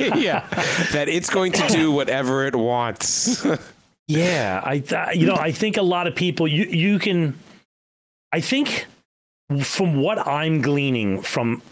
yeah, 0.00 0.46
that 0.92 1.06
it's 1.08 1.30
going 1.30 1.52
to 1.52 1.66
do 1.68 1.92
whatever 1.92 2.44
it 2.44 2.56
wants. 2.56 3.46
yeah, 4.08 4.60
I, 4.64 5.12
you 5.12 5.26
know, 5.26 5.36
I 5.36 5.52
think 5.52 5.76
a 5.76 5.82
lot 5.82 6.08
of 6.08 6.16
people, 6.16 6.48
you, 6.48 6.64
you 6.64 6.98
can, 6.98 7.38
I 8.32 8.40
think 8.40 8.86
from 9.62 10.00
what 10.00 10.26
I'm 10.26 10.60
gleaning 10.60 11.22
from 11.22 11.62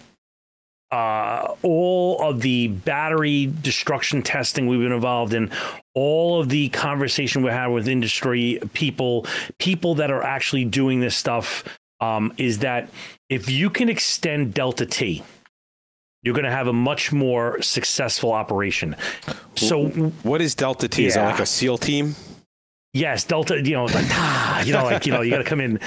uh, 0.91 1.55
all 1.63 2.21
of 2.21 2.41
the 2.41 2.69
battery 2.69 3.53
destruction 3.61 4.23
testing 4.23 4.67
we've 4.67 4.81
been 4.81 4.93
involved 4.93 5.35
in, 5.35 5.51
all 5.95 6.41
of 6.41 6.49
the 6.49 6.69
conversation 6.71 7.43
we 7.43 7.51
had 7.51 7.67
with 7.67 7.89
industry 7.89 8.61
people, 8.73 9.27
people 9.59 9.97
that 9.97 10.11
are 10.11 10.23
actually 10.23 10.65
doing 10.65 11.01
this 11.01 11.17
stuff, 11.17 11.65
um, 12.01 12.33
is 12.39 12.61
that 12.61 12.89
if 13.29 13.51
you 13.51 13.69
can 13.69 13.89
extend 13.89 14.55
Delta 14.55 14.87
T, 14.87 15.23
you're 16.23 16.35
going 16.35 16.45
to 16.45 16.51
have 16.51 16.67
a 16.69 16.73
much 16.73 17.13
more 17.13 17.61
successful 17.63 18.33
operation. 18.33 18.97
So, 19.55 19.89
what 20.23 20.41
is 20.41 20.55
Delta 20.55 20.89
T? 20.89 21.03
Yeah. 21.03 21.09
Is 21.09 21.15
that 21.15 21.31
like 21.31 21.41
a 21.41 21.47
SEAL 21.47 21.79
team? 21.79 22.15
Yes, 22.97 23.25
Delta. 23.25 23.61
You 23.61 23.75
know, 23.75 23.85
like 23.85 24.07
ah, 24.09 24.63
you 24.63 24.73
know, 24.73 24.85
like 24.85 25.05
you 25.05 25.13
know, 25.13 25.21
you 25.21 25.31
got 25.31 25.39
to 25.39 25.45
come 25.45 25.61
in. 25.61 25.79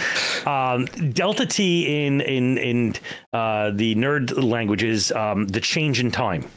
Um, 0.46 0.86
Delta 0.86 1.48
T 1.48 2.06
in 2.06 2.22
in 2.22 2.58
in 2.60 2.96
uh, 3.34 3.72
the 3.72 3.96
nerd 3.96 4.44
languages, 4.44 5.12
um, 5.12 5.48
the 5.48 5.60
change 5.60 6.00
in 6.00 6.12
time, 6.12 6.48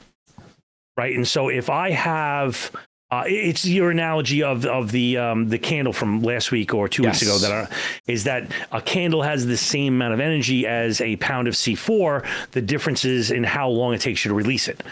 right? 0.98 1.16
And 1.16 1.26
so 1.26 1.48
if 1.48 1.70
I 1.70 1.90
have 1.92 2.70
uh, 3.10 3.24
it's 3.26 3.64
your 3.64 3.90
analogy 3.90 4.42
of 4.42 4.66
of 4.66 4.92
the 4.92 5.16
um, 5.16 5.48
the 5.48 5.58
candle 5.58 5.94
from 5.94 6.22
last 6.22 6.50
week 6.50 6.74
or 6.74 6.86
two 6.86 7.02
yes. 7.02 7.22
weeks 7.22 7.22
ago 7.22 7.38
that 7.38 7.72
is 8.06 8.24
that 8.24 8.50
a 8.72 8.82
candle 8.82 9.22
has 9.22 9.46
the 9.46 9.56
same 9.56 9.94
amount 9.94 10.12
of 10.12 10.20
energy 10.20 10.66
as 10.66 11.00
a 11.00 11.16
pound 11.16 11.48
of 11.48 11.54
C4. 11.54 12.26
The 12.50 12.60
difference 12.60 13.06
is 13.06 13.30
in 13.30 13.44
how 13.44 13.70
long 13.70 13.94
it 13.94 14.02
takes 14.02 14.22
you 14.22 14.28
to 14.28 14.34
release 14.34 14.68
it. 14.68 14.82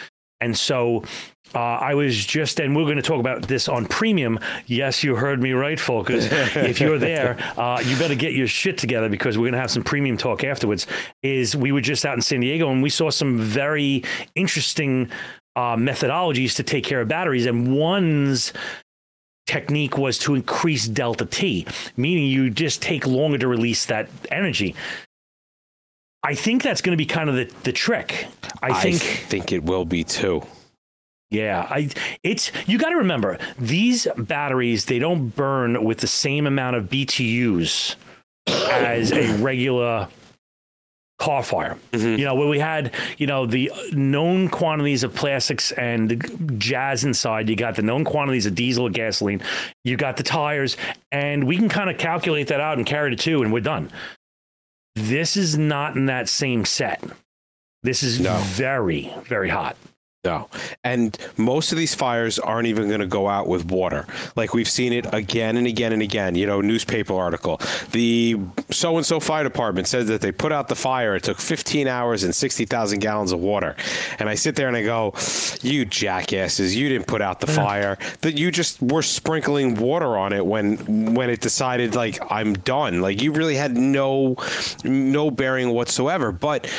And 0.40 0.56
so 0.56 1.04
uh, 1.54 1.58
I 1.58 1.94
was 1.94 2.24
just, 2.24 2.60
and 2.60 2.76
we're 2.76 2.84
going 2.84 2.96
to 2.96 3.02
talk 3.02 3.20
about 3.20 3.42
this 3.42 3.68
on 3.68 3.86
premium. 3.86 4.38
Yes, 4.66 5.02
you 5.02 5.16
heard 5.16 5.42
me 5.42 5.52
right, 5.52 5.78
folks. 5.78 6.10
if 6.12 6.80
you're 6.80 6.98
there, 6.98 7.36
uh, 7.58 7.82
you 7.84 7.96
better 7.98 8.14
get 8.14 8.34
your 8.34 8.46
shit 8.46 8.78
together 8.78 9.08
because 9.08 9.36
we're 9.36 9.44
going 9.44 9.54
to 9.54 9.60
have 9.60 9.70
some 9.70 9.82
premium 9.82 10.16
talk 10.16 10.44
afterwards. 10.44 10.86
Is 11.22 11.56
we 11.56 11.72
were 11.72 11.80
just 11.80 12.06
out 12.06 12.14
in 12.14 12.22
San 12.22 12.40
Diego 12.40 12.70
and 12.70 12.82
we 12.82 12.90
saw 12.90 13.10
some 13.10 13.38
very 13.38 14.04
interesting 14.34 15.10
uh, 15.56 15.76
methodologies 15.76 16.54
to 16.56 16.62
take 16.62 16.84
care 16.84 17.00
of 17.00 17.08
batteries, 17.08 17.46
and 17.46 17.76
one's 17.76 18.52
technique 19.46 19.98
was 19.98 20.18
to 20.20 20.34
increase 20.36 20.86
delta 20.86 21.26
T, 21.26 21.66
meaning 21.96 22.26
you 22.26 22.50
just 22.50 22.80
take 22.80 23.06
longer 23.06 23.38
to 23.38 23.48
release 23.48 23.86
that 23.86 24.08
energy. 24.30 24.76
I 26.22 26.34
think 26.34 26.62
that's 26.62 26.82
going 26.82 26.92
to 26.92 26.96
be 26.96 27.06
kind 27.06 27.28
of 27.28 27.34
the, 27.34 27.52
the 27.64 27.72
trick. 27.72 28.28
I 28.62 28.80
think 28.80 28.96
I 28.96 29.06
think 29.06 29.52
it 29.52 29.64
will 29.64 29.84
be 29.84 30.04
too. 30.04 30.42
Yeah, 31.30 31.66
I 31.70 31.90
it's 32.24 32.50
you 32.66 32.76
got 32.76 32.90
to 32.90 32.96
remember 32.96 33.38
these 33.58 34.08
batteries 34.16 34.86
they 34.86 34.98
don't 34.98 35.28
burn 35.28 35.84
with 35.84 35.98
the 35.98 36.08
same 36.08 36.46
amount 36.46 36.76
of 36.76 36.84
BTUs 36.86 37.94
as 38.48 39.12
a 39.12 39.36
regular 39.36 40.08
car 41.20 41.42
fire. 41.44 41.78
Mm-hmm. 41.92 42.18
You 42.18 42.24
know, 42.24 42.34
where 42.34 42.48
we 42.48 42.58
had, 42.58 42.92
you 43.18 43.28
know, 43.28 43.46
the 43.46 43.70
known 43.92 44.48
quantities 44.48 45.04
of 45.04 45.14
plastics 45.14 45.70
and 45.72 46.58
jazz 46.58 47.04
inside, 47.04 47.48
you 47.48 47.54
got 47.54 47.76
the 47.76 47.82
known 47.82 48.04
quantities 48.04 48.46
of 48.46 48.56
diesel 48.56 48.86
or 48.86 48.90
gasoline, 48.90 49.42
you 49.84 49.96
got 49.96 50.16
the 50.16 50.22
tires, 50.24 50.76
and 51.12 51.44
we 51.44 51.56
can 51.56 51.68
kind 51.68 51.90
of 51.90 51.98
calculate 51.98 52.48
that 52.48 52.60
out 52.60 52.78
and 52.78 52.86
carry 52.86 53.10
the 53.10 53.16
two, 53.16 53.42
and 53.42 53.52
we're 53.52 53.60
done. 53.60 53.90
This 54.96 55.36
is 55.36 55.56
not 55.56 55.94
in 55.94 56.06
that 56.06 56.28
same 56.28 56.64
set. 56.64 57.04
This 57.82 58.02
is 58.02 58.18
no. 58.18 58.36
very, 58.38 59.12
very 59.24 59.48
hot. 59.48 59.76
No. 60.22 60.50
And 60.84 61.16
most 61.38 61.72
of 61.72 61.78
these 61.78 61.94
fires 61.94 62.38
aren't 62.38 62.66
even 62.66 62.88
going 62.88 63.00
to 63.00 63.06
go 63.06 63.26
out 63.26 63.46
with 63.46 63.70
water. 63.70 64.06
Like 64.36 64.52
we've 64.52 64.68
seen 64.68 64.92
it 64.92 65.06
again 65.14 65.56
and 65.56 65.66
again 65.66 65.94
and 65.94 66.02
again. 66.02 66.34
You 66.34 66.46
know, 66.46 66.60
newspaper 66.60 67.14
article. 67.14 67.58
The 67.92 68.38
so 68.70 68.98
and 68.98 69.06
so 69.06 69.18
fire 69.18 69.44
department 69.44 69.88
says 69.88 70.08
that 70.08 70.20
they 70.20 70.30
put 70.30 70.52
out 70.52 70.68
the 70.68 70.74
fire. 70.74 71.16
It 71.16 71.22
took 71.22 71.38
15 71.38 71.88
hours 71.88 72.22
and 72.22 72.34
60,000 72.34 72.98
gallons 72.98 73.32
of 73.32 73.40
water. 73.40 73.74
And 74.18 74.28
I 74.28 74.34
sit 74.34 74.56
there 74.56 74.68
and 74.68 74.76
I 74.76 74.82
go, 74.82 75.14
you 75.62 75.86
jackasses, 75.86 76.76
you 76.76 76.90
didn't 76.90 77.06
put 77.06 77.22
out 77.22 77.40
the 77.40 77.46
fire. 77.46 77.96
That 78.20 78.36
you 78.36 78.50
just 78.50 78.82
were 78.82 79.02
sprinkling 79.02 79.76
water 79.76 80.18
on 80.18 80.34
it 80.34 80.44
when 80.44 81.14
when 81.14 81.30
it 81.30 81.40
decided 81.40 81.94
like 81.94 82.18
I'm 82.30 82.52
done. 82.52 83.00
Like 83.00 83.22
you 83.22 83.32
really 83.32 83.56
had 83.56 83.74
no 83.74 84.36
no 84.84 85.30
bearing 85.30 85.70
whatsoever. 85.70 86.30
But 86.30 86.70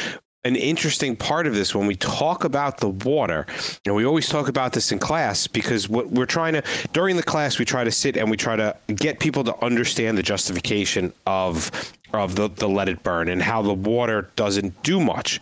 an 0.44 0.56
interesting 0.56 1.16
part 1.16 1.46
of 1.46 1.54
this 1.54 1.76
when 1.76 1.86
we 1.86 1.96
talk 1.96 2.44
about 2.44 2.80
the 2.80 2.90
water, 2.90 3.46
and 3.86 3.96
we 3.96 4.06
always 4.06 4.28
talk 4.28 4.48
about 4.48 4.74
this 4.74 4.92
in 4.92 5.00
class 5.00 5.48
because 5.48 5.88
what 5.88 6.10
we're 6.10 6.26
trying 6.26 6.54
to 6.54 6.64
during 6.94 7.16
the 7.16 7.24
class 7.24 7.60
we 7.60 7.66
try 7.66 7.84
to 7.84 7.92
sit 7.92 8.18
and 8.18 8.30
we 8.30 8.38
try 8.38 8.56
to 8.56 8.76
get 8.96 9.20
people 9.20 9.44
to 9.44 9.64
understand 9.64 10.18
the 10.18 10.24
justification 10.24 11.14
of 11.28 11.70
of 12.14 12.36
the, 12.36 12.50
the 12.50 12.68
let 12.68 12.90
it 12.90 13.04
burn 13.04 13.30
and 13.30 13.42
how 13.42 13.62
the 13.62 13.74
water 13.74 14.30
doesn't 14.36 14.84
do 14.84 15.00
much. 15.00 15.40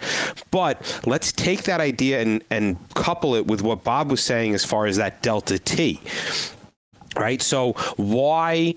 But 0.51 1.01
let's 1.06 1.32
take 1.32 1.63
that 1.63 1.82
idea 1.82 2.22
and, 2.22 2.44
and 2.50 2.77
couple 2.94 3.36
it 3.36 3.48
with 3.48 3.62
what 3.62 3.84
Bob 3.84 4.12
was 4.12 4.24
saying 4.24 4.53
as 4.53 4.63
far 4.63 4.86
as 4.86 4.98
that 4.98 5.22
delta 5.24 5.58
T. 5.58 6.00
Right? 7.15 7.41
So 7.41 7.74
why 7.98 8.75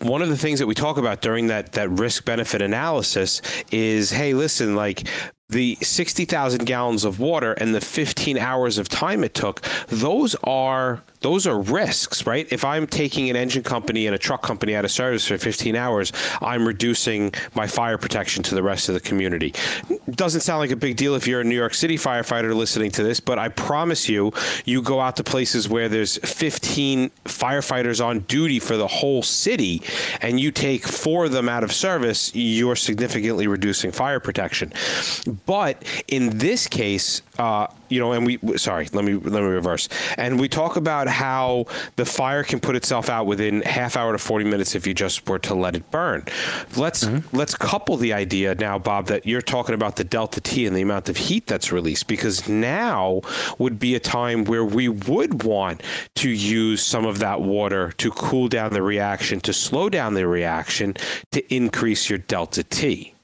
one 0.00 0.20
of 0.20 0.28
the 0.28 0.36
things 0.36 0.58
that 0.58 0.66
we 0.66 0.74
talk 0.74 0.98
about 0.98 1.22
during 1.22 1.46
that 1.46 1.72
that 1.72 1.88
risk 1.90 2.24
benefit 2.26 2.60
analysis 2.60 3.40
is 3.72 4.10
hey 4.10 4.34
listen 4.34 4.76
like 4.76 5.06
the 5.50 5.76
60,000 5.80 6.64
gallons 6.64 7.04
of 7.04 7.18
water 7.18 7.52
and 7.54 7.74
the 7.74 7.80
15 7.80 8.38
hours 8.38 8.78
of 8.78 8.88
time 8.88 9.24
it 9.24 9.34
took 9.34 9.60
those 9.88 10.34
are 10.44 11.02
those 11.20 11.46
are 11.46 11.60
risks, 11.60 12.26
right? 12.26 12.46
If 12.50 12.64
I'm 12.64 12.86
taking 12.86 13.28
an 13.28 13.36
engine 13.36 13.62
company 13.62 14.06
and 14.06 14.14
a 14.14 14.18
truck 14.18 14.42
company 14.42 14.74
out 14.74 14.84
of 14.84 14.90
service 14.90 15.26
for 15.26 15.36
15 15.36 15.76
hours, 15.76 16.12
I'm 16.40 16.66
reducing 16.66 17.32
my 17.54 17.66
fire 17.66 17.98
protection 17.98 18.42
to 18.44 18.54
the 18.54 18.62
rest 18.62 18.88
of 18.88 18.94
the 18.94 19.00
community. 19.00 19.54
Doesn't 20.10 20.40
sound 20.40 20.60
like 20.60 20.70
a 20.70 20.76
big 20.76 20.96
deal 20.96 21.14
if 21.14 21.26
you're 21.26 21.42
a 21.42 21.44
New 21.44 21.56
York 21.56 21.74
City 21.74 21.96
firefighter 21.96 22.54
listening 22.54 22.90
to 22.92 23.02
this, 23.02 23.20
but 23.20 23.38
I 23.38 23.48
promise 23.48 24.08
you, 24.08 24.32
you 24.64 24.80
go 24.82 25.00
out 25.00 25.16
to 25.16 25.24
places 25.24 25.68
where 25.68 25.88
there's 25.88 26.16
15 26.18 27.10
firefighters 27.26 28.04
on 28.04 28.20
duty 28.20 28.58
for 28.58 28.76
the 28.76 28.88
whole 28.88 29.22
city 29.22 29.82
and 30.22 30.40
you 30.40 30.50
take 30.50 30.86
four 30.86 31.26
of 31.26 31.32
them 31.32 31.48
out 31.48 31.64
of 31.64 31.72
service, 31.72 32.34
you're 32.34 32.76
significantly 32.76 33.46
reducing 33.46 33.92
fire 33.92 34.20
protection. 34.20 34.72
But 35.46 35.84
in 36.08 36.38
this 36.38 36.66
case, 36.66 37.22
uh, 37.38 37.66
you 37.88 37.98
know, 37.98 38.12
and 38.12 38.26
we 38.26 38.38
sorry, 38.56 38.88
let 38.92 39.04
me 39.04 39.14
let 39.14 39.42
me 39.42 39.48
reverse. 39.48 39.88
And 40.16 40.38
we 40.38 40.48
talk 40.48 40.76
about 40.76 41.08
how 41.08 41.66
the 41.96 42.04
fire 42.04 42.44
can 42.44 42.60
put 42.60 42.76
itself 42.76 43.08
out 43.08 43.26
within 43.26 43.62
half 43.62 43.96
hour 43.96 44.12
to 44.12 44.18
40 44.18 44.44
minutes 44.44 44.74
if 44.74 44.86
you 44.86 44.94
just 44.94 45.28
were 45.28 45.38
to 45.40 45.54
let 45.54 45.74
it 45.74 45.90
burn. 45.90 46.24
Let's 46.76 47.04
mm-hmm. 47.04 47.36
let's 47.36 47.54
couple 47.54 47.96
the 47.96 48.12
idea 48.12 48.54
now, 48.54 48.78
Bob, 48.78 49.06
that 49.06 49.26
you're 49.26 49.42
talking 49.42 49.74
about 49.74 49.96
the 49.96 50.04
delta 50.04 50.40
T 50.40 50.66
and 50.66 50.76
the 50.76 50.82
amount 50.82 51.08
of 51.08 51.16
heat 51.16 51.46
that's 51.46 51.72
released 51.72 52.06
because 52.06 52.48
now 52.48 53.22
would 53.58 53.78
be 53.78 53.94
a 53.94 54.00
time 54.00 54.44
where 54.44 54.64
we 54.64 54.88
would 54.88 55.42
want 55.42 55.82
to 56.16 56.30
use 56.30 56.82
some 56.82 57.06
of 57.06 57.18
that 57.18 57.40
water 57.40 57.92
to 57.98 58.10
cool 58.12 58.48
down 58.48 58.72
the 58.72 58.82
reaction, 58.82 59.40
to 59.40 59.52
slow 59.52 59.88
down 59.88 60.14
the 60.14 60.26
reaction, 60.26 60.94
to 61.32 61.54
increase 61.54 62.08
your 62.08 62.18
delta 62.18 62.62
T. 62.62 63.14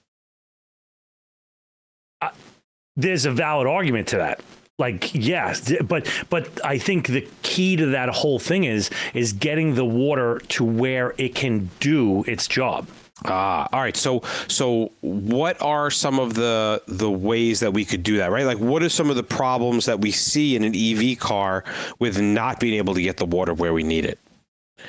there's 2.97 3.27
a 3.27 3.31
valid 3.31 3.67
argument 3.67 4.09
to 4.09 4.17
that 4.17 4.41
like 4.79 5.15
yes 5.15 5.73
but 5.85 6.11
but 6.29 6.49
i 6.65 6.79
think 6.79 7.09
the 7.09 7.27
key 7.43 7.77
to 7.77 7.87
that 7.87 8.09
whole 8.09 8.39
thing 8.39 8.65
is 8.65 8.91
is 9.15 9.33
getting 9.33 9.75
the 9.75 9.85
water 9.85 10.41
to 10.49 10.65
where 10.65 11.15
it 11.19 11.35
can 11.35 11.71
do 11.81 12.25
its 12.25 12.47
job 12.47 12.87
Ah, 13.25 13.67
all 13.73 13.81
right. 13.81 13.97
So, 13.97 14.23
so 14.47 14.93
what 15.01 15.61
are 15.63 15.91
some 15.91 16.21
of 16.21 16.35
the 16.35 16.83
the 16.87 17.11
ways 17.11 17.61
that 17.61 17.73
we 17.73 17.85
could 17.85 18.03
do 18.03 18.19
that? 18.19 18.31
Right, 18.31 18.45
like 18.45 18.59
what 18.59 18.83
are 18.83 18.89
some 18.89 19.09
of 19.09 19.17
the 19.17 19.23
problems 19.23 19.87
that 19.87 20.01
we 20.01 20.11
see 20.11 20.55
in 20.55 20.63
an 20.65 20.75
EV 20.77 21.19
car 21.19 21.65
with 21.99 22.21
not 22.21 22.61
being 22.61 22.75
able 22.75 22.95
to 22.95 23.01
get 23.01 23.17
the 23.17 23.25
water 23.25 23.55
where 23.55 23.73
we 23.73 23.83
need 23.83 24.05
it? 24.05 24.19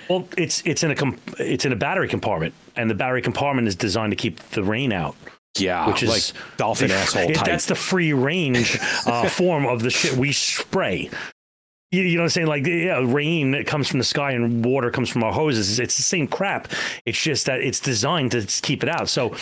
Well, 0.10 0.28
it's 0.38 0.62
it's 0.66 0.84
in 0.84 0.92
a 0.92 1.14
it's 1.40 1.64
in 1.64 1.72
a 1.72 1.78
battery 1.78 2.10
compartment, 2.10 2.54
and 2.76 2.90
the 2.90 2.96
battery 2.96 3.22
compartment 3.22 3.68
is 3.68 3.76
designed 3.76 4.12
to 4.12 4.18
keep 4.18 4.40
the 4.50 4.64
rain 4.64 4.92
out. 4.92 5.16
Yeah, 5.60 5.88
which 5.88 6.04
is 6.04 6.10
like 6.10 6.58
dolphin 6.58 6.92
asshole 6.92 7.28
type. 7.30 7.46
That's 7.46 7.66
the 7.66 7.76
free 7.76 8.14
range 8.14 8.80
uh, 9.06 9.28
form 9.30 9.66
of 9.66 9.82
the 9.82 9.90
shit 9.90 10.14
we 10.14 10.32
spray. 10.32 11.10
You, 11.92 12.02
you 12.02 12.18
know 12.18 12.24
what 12.24 12.26
I'm 12.26 12.30
saying? 12.32 12.48
Like, 12.48 12.66
yeah, 12.66 13.02
rain 13.04 13.64
comes 13.64 13.88
from 13.88 14.00
the 14.00 14.06
sky 14.06 14.32
and 14.32 14.64
water 14.66 14.92
comes 14.92 15.10
from 15.10 15.24
our 15.24 15.32
hoses. 15.32 15.80
It's 15.80 15.96
the 15.96 16.04
same 16.04 16.28
crap. 16.28 16.68
It's 17.06 17.22
just 17.22 17.46
that 17.46 17.62
it's 17.62 17.80
designed 17.80 18.32
to 18.32 18.42
keep 18.62 18.84
it 18.84 18.90
out. 18.90 19.08
So, 19.08 19.36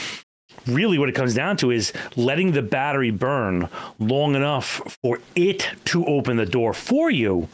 really, 0.67 0.99
what 0.99 1.09
it 1.09 1.15
comes 1.15 1.33
down 1.33 1.57
to 1.57 1.71
is 1.71 1.91
letting 2.15 2.51
the 2.51 2.61
battery 2.61 3.09
burn 3.09 3.67
long 3.97 4.35
enough 4.35 4.97
for 5.01 5.19
it 5.35 5.69
to 5.85 6.05
open 6.05 6.37
the 6.37 6.45
door 6.45 6.73
for 6.73 7.09
you, 7.09 7.47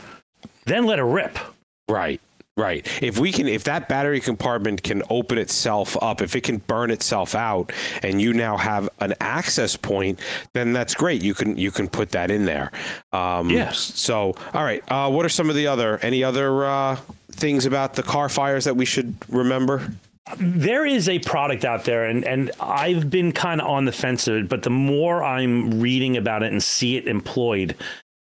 then 0.65 0.85
let 0.85 0.99
it 0.99 1.03
rip. 1.03 1.39
Right. 1.87 2.19
Right. 2.61 2.87
If 3.01 3.17
we 3.17 3.31
can, 3.31 3.47
if 3.47 3.63
that 3.63 3.89
battery 3.89 4.19
compartment 4.19 4.83
can 4.83 5.01
open 5.09 5.39
itself 5.39 5.97
up, 5.99 6.21
if 6.21 6.35
it 6.35 6.41
can 6.41 6.57
burn 6.57 6.91
itself 6.91 7.33
out, 7.33 7.71
and 8.03 8.21
you 8.21 8.33
now 8.33 8.55
have 8.55 8.87
an 8.99 9.15
access 9.19 9.75
point, 9.75 10.19
then 10.53 10.71
that's 10.71 10.93
great. 10.93 11.23
You 11.23 11.33
can 11.33 11.57
you 11.57 11.71
can 11.71 11.89
put 11.89 12.11
that 12.11 12.29
in 12.29 12.45
there. 12.45 12.71
Um, 13.11 13.49
yes. 13.49 13.79
So, 13.79 14.35
all 14.53 14.63
right. 14.63 14.83
Uh, 14.91 15.09
what 15.09 15.25
are 15.25 15.29
some 15.29 15.49
of 15.49 15.55
the 15.55 15.65
other 15.65 15.97
any 16.03 16.23
other 16.23 16.63
uh, 16.63 16.97
things 17.31 17.65
about 17.65 17.95
the 17.95 18.03
car 18.03 18.29
fires 18.29 18.65
that 18.65 18.75
we 18.75 18.85
should 18.85 19.15
remember? 19.27 19.91
There 20.37 20.85
is 20.85 21.09
a 21.09 21.17
product 21.17 21.65
out 21.65 21.83
there, 21.85 22.05
and, 22.05 22.23
and 22.23 22.51
I've 22.59 23.09
been 23.09 23.31
kind 23.31 23.59
of 23.59 23.67
on 23.67 23.85
the 23.85 23.91
fence 23.91 24.27
of 24.27 24.35
it, 24.35 24.49
but 24.49 24.61
the 24.61 24.69
more 24.69 25.23
I'm 25.23 25.81
reading 25.81 26.15
about 26.15 26.43
it 26.43 26.51
and 26.51 26.61
see 26.61 26.95
it 26.95 27.07
employed, 27.07 27.75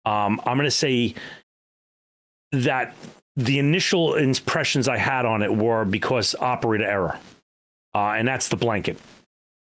um, 0.05 0.39
I'm 0.45 0.55
going 0.55 0.63
to 0.65 0.71
say 0.71 1.13
that 2.53 2.95
the 3.35 3.59
initial 3.59 4.15
impressions 4.15 4.87
I 4.87 4.97
had 4.97 5.25
on 5.25 5.41
it 5.41 5.55
were 5.55 5.85
because 5.85 6.35
operator 6.35 6.85
error, 6.85 7.19
uh, 7.95 8.11
and 8.11 8.27
that's 8.27 8.49
the 8.49 8.57
blanket. 8.57 8.97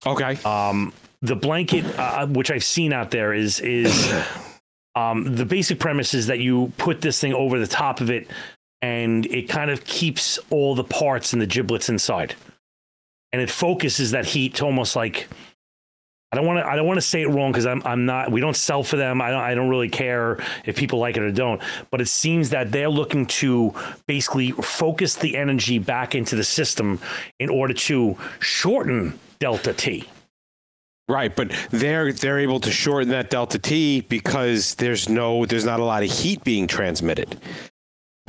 Okay. 0.07 0.37
Um, 0.45 0.93
the 1.23 1.37
blanket, 1.37 1.85
uh, 1.99 2.27
which 2.27 2.51
I've 2.51 2.65
seen 2.65 2.93
out 2.93 3.11
there, 3.11 3.33
is 3.33 3.61
is 3.61 4.13
um, 4.95 5.37
the 5.37 5.45
basic 5.45 5.79
premise 5.79 6.15
is 6.15 6.27
that 6.29 6.39
you 6.41 6.73
put 6.79 7.01
this 7.01 7.21
thing 7.21 7.35
over 7.35 7.59
the 7.59 7.67
top 7.67 8.01
of 8.01 8.11
it, 8.11 8.29
and 8.83 9.27
it 9.27 9.49
kind 9.49 9.71
of 9.71 9.85
keeps 9.85 10.39
all 10.51 10.75
the 10.75 10.85
parts 10.85 11.33
and 11.33 11.41
the 11.41 11.47
giblets 11.47 11.89
inside, 11.89 12.35
and 13.33 13.41
it 13.41 13.51
focuses 13.51 14.13
that 14.13 14.27
heat 14.27 14.55
to 14.57 14.65
almost 14.65 14.97
like 14.97 15.29
I 16.33 16.37
don't 16.37 16.47
want 16.47 16.61
to. 16.61 16.67
I 16.67 16.77
don't 16.77 16.87
want 16.87 16.99
to 16.99 17.07
say 17.07 17.23
it 17.23 17.29
wrong 17.29 17.51
because 17.51 17.67
I'm. 17.67 17.83
I'm 17.85 18.07
not. 18.07 18.31
We 18.31 18.41
don't 18.41 18.57
sell 18.57 18.85
for 18.85 18.97
them. 18.97 19.21
I 19.21 19.31
don't. 19.31 19.41
I 19.41 19.55
don't 19.55 19.69
really 19.69 19.89
care 19.89 20.39
if 20.65 20.77
people 20.77 21.01
like 21.01 21.17
it 21.17 21.23
or 21.25 21.33
don't. 21.33 21.61
But 21.91 22.01
it 22.01 22.07
seems 22.07 22.51
that 22.51 22.71
they're 22.71 22.89
looking 22.89 23.27
to 23.27 23.75
basically 24.07 24.53
focus 24.53 25.17
the 25.17 25.37
energy 25.37 25.81
back 25.81 26.15
into 26.15 26.37
the 26.37 26.45
system 26.45 27.01
in 27.41 27.51
order 27.51 27.75
to 27.75 28.17
shorten 28.39 29.19
delta 29.41 29.73
T. 29.73 30.09
Right, 31.09 31.35
but 31.35 31.51
they're 31.71 32.13
they're 32.13 32.39
able 32.39 32.61
to 32.61 32.71
shorten 32.71 33.09
that 33.09 33.31
delta 33.31 33.59
T 33.59 34.03
because 34.03 34.77
there's 34.77 35.09
no 35.09 35.45
there's 35.45 35.65
not 35.65 35.81
a 35.81 35.85
lot 35.85 36.05
of 36.05 36.11
heat 36.11 36.45
being 36.45 36.69
transmitted. 36.69 37.37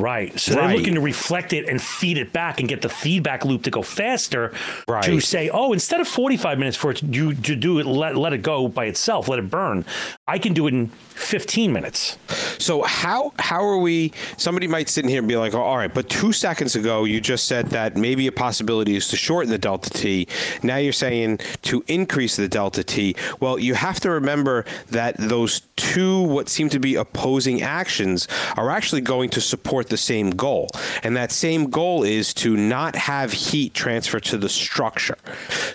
Right. 0.02 0.38
So 0.40 0.56
Right. 0.56 0.68
they're 0.68 0.78
looking 0.78 0.96
to 0.96 1.02
reflect 1.02 1.54
it 1.54 1.70
and 1.70 1.82
feed 1.82 2.18
it 2.18 2.34
back 2.34 2.60
and 2.60 2.68
get 2.68 2.82
the 2.82 2.90
feedback 2.90 3.46
loop 3.46 3.64
to 3.64 3.72
go 3.72 3.82
faster 3.82 4.52
right. 4.88 5.04
to 5.04 5.20
say, 5.20 5.50
oh, 5.50 5.74
instead 5.74 6.02
of 6.02 6.08
45 6.08 6.58
minutes 6.60 6.76
for 6.78 6.92
it 6.92 6.98
to 6.98 7.06
do, 7.06 7.34
to 7.34 7.56
do 7.56 7.80
it, 7.80 7.86
let, 7.86 8.18
let 8.18 8.34
it 8.34 8.40
go 8.42 8.68
by 8.68 8.86
itself, 8.86 9.28
let 9.28 9.40
it 9.40 9.50
burn, 9.50 9.86
I 10.32 10.40
can 10.40 10.54
do 10.54 10.66
it 10.68 10.74
in 10.74 10.88
15 10.88 11.74
minutes. 11.74 12.18
So 12.58 12.84
how 12.84 13.34
how 13.38 13.64
are 13.64 13.78
we? 13.78 14.14
Somebody 14.38 14.68
might 14.68 14.88
sit 14.88 15.04
in 15.04 15.10
here 15.10 15.20
and 15.20 15.28
be 15.28 15.36
like, 15.36 15.54
oh, 15.54 15.62
"All 15.62 15.78
right," 15.78 15.94
but 15.94 16.08
two 16.10 16.32
seconds 16.32 16.76
ago 16.76 17.04
you 17.04 17.20
just 17.20 17.48
said 17.48 17.68
that 17.68 17.98
maybe 17.98 18.28
a 18.28 18.32
possibility 18.32 18.96
is 18.96 19.08
to 19.10 19.18
shorten 19.18 19.50
the 19.50 19.58
delta 19.58 19.90
t. 19.90 20.28
Now 20.64 20.78
you're 20.78 20.94
saying 20.94 21.40
to 21.64 21.84
increase 21.88 22.38
the 22.38 22.48
delta 22.48 22.84
t. 22.84 23.16
Well, 23.42 23.60
you 23.60 23.74
have 23.74 24.00
to 24.02 24.10
remember 24.10 24.64
that 24.90 25.18
those 25.18 25.62
two 25.76 26.22
what 26.22 26.48
seem 26.48 26.70
to 26.70 26.80
be 26.80 26.96
opposing 26.96 27.62
actions 27.62 28.28
are 28.56 28.70
actually 28.70 29.02
going 29.02 29.30
to 29.32 29.42
support 29.42 29.90
the 29.90 29.98
same 29.98 30.30
goal, 30.30 30.70
and 31.04 31.18
that 31.18 31.32
same 31.32 31.70
goal 31.70 32.04
is 32.04 32.34
to 32.36 32.56
not 32.56 32.96
have 32.96 33.34
heat 33.34 33.74
transfer 33.74 34.20
to 34.20 34.38
the 34.38 34.50
structure. 34.50 35.18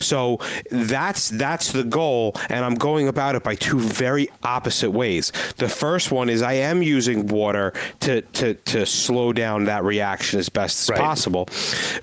So 0.01 0.41
that's 0.71 1.29
that's 1.31 1.73
the 1.73 1.85
goal, 1.85 2.35
and 2.49 2.65
I'm 2.65 2.77
going 2.77 3.07
about 3.07 3.35
it 3.35 3.43
by 3.43 3.55
two 3.55 3.79
very 3.79 4.29
opposite 4.47 4.93
ways. 4.93 5.33
The 5.57 5.69
first 5.69 6.11
one 6.13 6.29
is 6.31 6.41
I 6.43 6.55
am 6.55 6.83
using 6.83 7.27
water 7.27 7.73
to 8.01 8.23
to 8.23 8.55
to 8.55 8.87
slow 8.87 9.33
down 9.33 9.65
that 9.65 9.85
reaction 9.85 10.39
as 10.39 10.49
best 10.49 10.83
as 10.83 10.91
Right. 10.91 11.01
possible, 11.01 11.49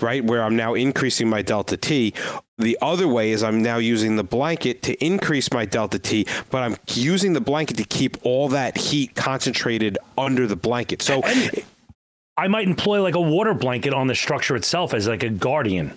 right? 0.01 0.23
Where 0.23 0.43
I'm 0.43 0.55
now 0.55 0.73
increasing 0.73 1.29
my 1.29 1.41
delta 1.41 1.77
T. 1.77 2.13
The 2.57 2.77
other 2.81 3.07
way 3.07 3.31
is 3.31 3.41
I'm 3.43 3.63
now 3.63 3.77
using 3.77 4.15
the 4.15 4.23
blanket 4.23 4.83
to 4.83 4.93
increase 5.03 5.51
my 5.51 5.65
delta 5.65 5.97
T, 5.97 6.27
but 6.51 6.61
I'm 6.61 6.75
using 6.93 7.33
the 7.33 7.41
blanket 7.41 7.77
to 7.77 7.83
keep 7.83 8.17
all 8.23 8.49
that 8.49 8.77
heat 8.77 9.15
concentrated 9.15 9.97
under 10.17 10.45
the 10.45 10.55
blanket. 10.55 11.01
So 11.01 11.21
I 12.37 12.47
might 12.47 12.67
employ 12.67 13.01
like 13.01 13.15
a 13.15 13.21
water 13.21 13.53
blanket 13.53 13.93
on 13.93 14.07
the 14.07 14.15
structure 14.15 14.55
itself 14.55 14.93
as 14.93 15.07
like 15.07 15.23
a 15.23 15.29
guardian. 15.29 15.93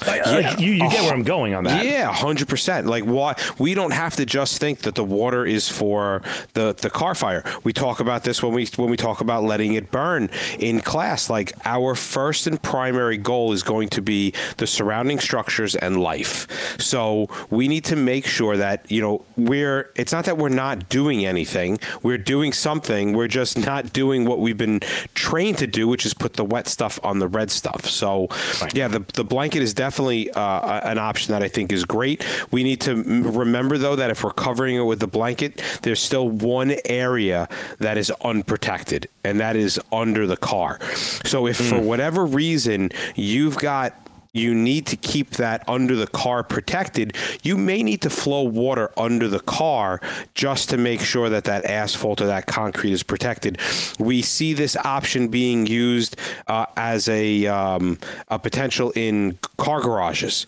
Like, 0.00 0.26
like, 0.26 0.58
you, 0.58 0.72
you 0.72 0.90
get 0.90 1.02
where 1.02 1.12
I'm 1.12 1.22
going 1.22 1.54
on 1.54 1.64
that. 1.64 1.84
Yeah, 1.84 2.12
hundred 2.12 2.48
percent. 2.48 2.86
Like, 2.86 3.04
why 3.04 3.36
we 3.58 3.74
don't 3.74 3.92
have 3.92 4.16
to 4.16 4.26
just 4.26 4.58
think 4.58 4.80
that 4.80 4.94
the 4.94 5.04
water 5.04 5.46
is 5.46 5.68
for 5.68 6.22
the 6.54 6.72
the 6.72 6.90
car 6.90 7.14
fire. 7.14 7.44
We 7.62 7.72
talk 7.72 8.00
about 8.00 8.24
this 8.24 8.42
when 8.42 8.52
we 8.52 8.66
when 8.76 8.90
we 8.90 8.96
talk 8.96 9.20
about 9.20 9.44
letting 9.44 9.74
it 9.74 9.92
burn 9.92 10.30
in 10.58 10.80
class. 10.80 11.30
Like, 11.30 11.52
our 11.64 11.94
first 11.94 12.46
and 12.46 12.60
primary 12.60 13.16
goal 13.16 13.52
is 13.52 13.62
going 13.62 13.90
to 13.90 14.02
be 14.02 14.32
the 14.56 14.66
surrounding 14.66 15.20
structures 15.20 15.76
and 15.76 16.00
life. 16.00 16.48
So 16.80 17.28
we 17.50 17.68
need 17.68 17.84
to 17.84 17.96
make 17.96 18.26
sure 18.26 18.56
that 18.56 18.90
you 18.90 19.00
know 19.02 19.24
we're. 19.36 19.92
It's 19.94 20.10
not 20.10 20.24
that 20.24 20.36
we're 20.36 20.48
not 20.48 20.88
doing 20.88 21.24
anything. 21.24 21.78
We're 22.02 22.18
doing 22.18 22.52
something. 22.52 23.12
We're 23.12 23.28
just 23.28 23.56
not 23.58 23.92
doing 23.92 24.24
what 24.24 24.40
we've 24.40 24.58
been 24.58 24.80
trained 25.14 25.58
to 25.58 25.66
do, 25.68 25.86
which 25.86 26.04
is 26.06 26.14
put 26.14 26.32
the 26.32 26.44
wet 26.44 26.66
stuff 26.66 26.98
on 27.04 27.20
the 27.20 27.28
red 27.28 27.50
stuff. 27.52 27.86
So, 27.86 28.28
yeah, 28.72 28.88
the 28.88 29.04
the 29.14 29.22
blanket 29.24 29.62
is 29.62 29.72
definitely 29.72 29.81
uh, 29.82 30.80
an 30.84 30.98
option 30.98 31.32
that 31.32 31.42
I 31.42 31.48
think 31.48 31.72
is 31.72 31.84
great. 31.84 32.24
We 32.50 32.62
need 32.62 32.80
to 32.82 32.94
remember 32.94 33.78
though 33.78 33.96
that 33.96 34.10
if 34.10 34.24
we're 34.24 34.32
covering 34.32 34.76
it 34.76 34.82
with 34.82 35.00
the 35.00 35.06
blanket, 35.06 35.62
there's 35.82 36.00
still 36.00 36.28
one 36.28 36.74
area 36.84 37.48
that 37.78 37.98
is 37.98 38.10
unprotected, 38.22 39.08
and 39.24 39.40
that 39.40 39.56
is 39.56 39.80
under 39.92 40.26
the 40.26 40.36
car. 40.36 40.78
So 41.24 41.46
if 41.46 41.56
for 41.56 41.80
whatever 41.80 42.24
reason 42.24 42.90
you've 43.14 43.58
got 43.58 43.94
you 44.32 44.54
need 44.54 44.86
to 44.86 44.96
keep 44.96 45.30
that 45.32 45.62
under 45.68 45.94
the 45.94 46.06
car 46.06 46.42
protected. 46.42 47.16
You 47.42 47.58
may 47.58 47.82
need 47.82 48.00
to 48.02 48.10
flow 48.10 48.42
water 48.42 48.90
under 48.96 49.28
the 49.28 49.40
car 49.40 50.00
just 50.34 50.70
to 50.70 50.78
make 50.78 51.00
sure 51.00 51.28
that 51.28 51.44
that 51.44 51.66
asphalt 51.66 52.20
or 52.20 52.26
that 52.26 52.46
concrete 52.46 52.92
is 52.92 53.02
protected. 53.02 53.58
We 53.98 54.22
see 54.22 54.54
this 54.54 54.76
option 54.76 55.28
being 55.28 55.66
used 55.66 56.16
uh, 56.46 56.66
as 56.76 57.08
a 57.08 57.46
um, 57.46 57.98
a 58.28 58.38
potential 58.38 58.90
in 58.92 59.38
car 59.58 59.82
garages 59.82 60.46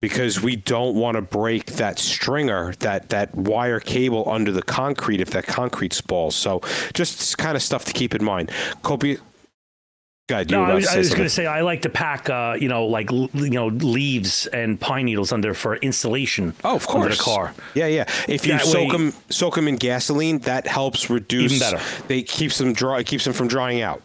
because 0.00 0.42
we 0.42 0.54
don't 0.54 0.94
want 0.94 1.16
to 1.16 1.22
break 1.22 1.66
that 1.72 1.98
stringer, 1.98 2.74
that 2.80 3.08
that 3.08 3.34
wire 3.34 3.80
cable 3.80 4.28
under 4.30 4.52
the 4.52 4.62
concrete 4.62 5.20
if 5.20 5.30
that 5.30 5.46
concrete 5.46 5.92
spalls. 5.92 6.36
So 6.36 6.60
just 6.92 7.36
kind 7.38 7.56
of 7.56 7.62
stuff 7.62 7.84
to 7.86 7.92
keep 7.92 8.14
in 8.14 8.22
mind. 8.22 8.52
Kobe, 8.82 9.16
God, 10.26 10.50
No, 10.50 10.62
I 10.62 10.72
was, 10.72 10.86
I 10.88 10.96
was 10.96 11.10
going 11.10 11.24
to 11.24 11.28
say 11.28 11.44
I 11.44 11.60
like 11.60 11.82
to 11.82 11.90
pack, 11.90 12.30
uh, 12.30 12.56
you 12.58 12.66
know, 12.66 12.86
like 12.86 13.10
you 13.10 13.50
know, 13.50 13.66
leaves 13.66 14.46
and 14.46 14.80
pine 14.80 15.04
needles 15.04 15.32
under 15.32 15.52
for 15.52 15.76
insulation. 15.76 16.54
Oh, 16.64 16.74
of 16.76 16.86
course, 16.86 17.04
under 17.04 17.14
the 17.14 17.20
car. 17.20 17.52
Yeah, 17.74 17.88
yeah. 17.88 18.04
If 18.26 18.46
you 18.46 18.52
That 18.52 18.62
soak 18.62 18.74
way- 18.74 18.90
them, 18.90 19.12
soak 19.28 19.56
them 19.56 19.68
in 19.68 19.76
gasoline, 19.76 20.38
that 20.40 20.66
helps 20.66 21.10
reduce. 21.10 21.52
Even 21.52 21.58
better. 21.58 21.80
They 22.08 22.22
keeps 22.22 22.56
them 22.56 22.72
dry. 22.72 23.00
It 23.00 23.06
keeps 23.06 23.24
them 23.24 23.34
from 23.34 23.48
drying 23.48 23.82
out. 23.82 24.00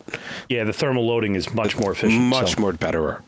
Yeah, 0.49 0.65
the 0.65 0.73
thermal 0.73 1.07
loading 1.07 1.35
is 1.35 1.53
much 1.53 1.77
more 1.77 1.93
efficient. 1.93 2.21
Much 2.21 2.55
so- 2.55 2.61
more 2.61 2.73
betterer. 2.73 3.23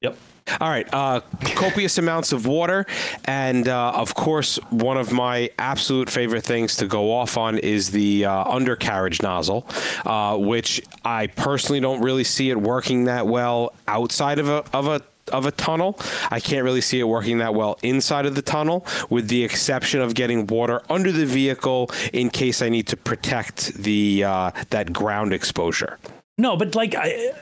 Yep. 0.00 0.16
All 0.60 0.68
right, 0.68 0.88
uh, 0.92 1.20
copious 1.54 1.98
amounts 1.98 2.32
of 2.32 2.46
water, 2.46 2.86
and 3.24 3.68
uh, 3.68 3.90
of 3.92 4.14
course, 4.14 4.56
one 4.70 4.96
of 4.96 5.12
my 5.12 5.50
absolute 5.58 6.08
favorite 6.08 6.44
things 6.44 6.76
to 6.76 6.86
go 6.86 7.12
off 7.12 7.36
on 7.36 7.58
is 7.58 7.90
the 7.90 8.24
uh, 8.24 8.44
undercarriage 8.44 9.22
nozzle, 9.22 9.66
uh, 10.04 10.36
which 10.36 10.80
I 11.04 11.26
personally 11.26 11.80
don't 11.80 12.00
really 12.00 12.24
see 12.24 12.50
it 12.50 12.60
working 12.60 13.04
that 13.04 13.26
well 13.26 13.74
outside 13.88 14.38
of 14.38 14.48
a 14.48 14.64
of 14.72 14.86
a 14.86 15.02
of 15.32 15.46
a 15.46 15.50
tunnel. 15.50 15.98
I 16.30 16.40
can't 16.40 16.64
really 16.64 16.80
see 16.80 17.00
it 17.00 17.04
working 17.04 17.38
that 17.38 17.54
well 17.54 17.78
inside 17.82 18.24
of 18.26 18.34
the 18.34 18.42
tunnel, 18.42 18.86
with 19.10 19.28
the 19.28 19.44
exception 19.44 20.00
of 20.00 20.14
getting 20.14 20.46
water 20.46 20.80
under 20.88 21.12
the 21.12 21.26
vehicle 21.26 21.90
in 22.12 22.30
case 22.30 22.62
I 22.62 22.68
need 22.68 22.86
to 22.88 22.96
protect 22.96 23.74
the 23.74 24.24
uh, 24.24 24.50
that 24.70 24.92
ground 24.92 25.32
exposure. 25.32 25.98
No, 26.38 26.56
but 26.56 26.74
like 26.74 26.94
I, 26.94 27.32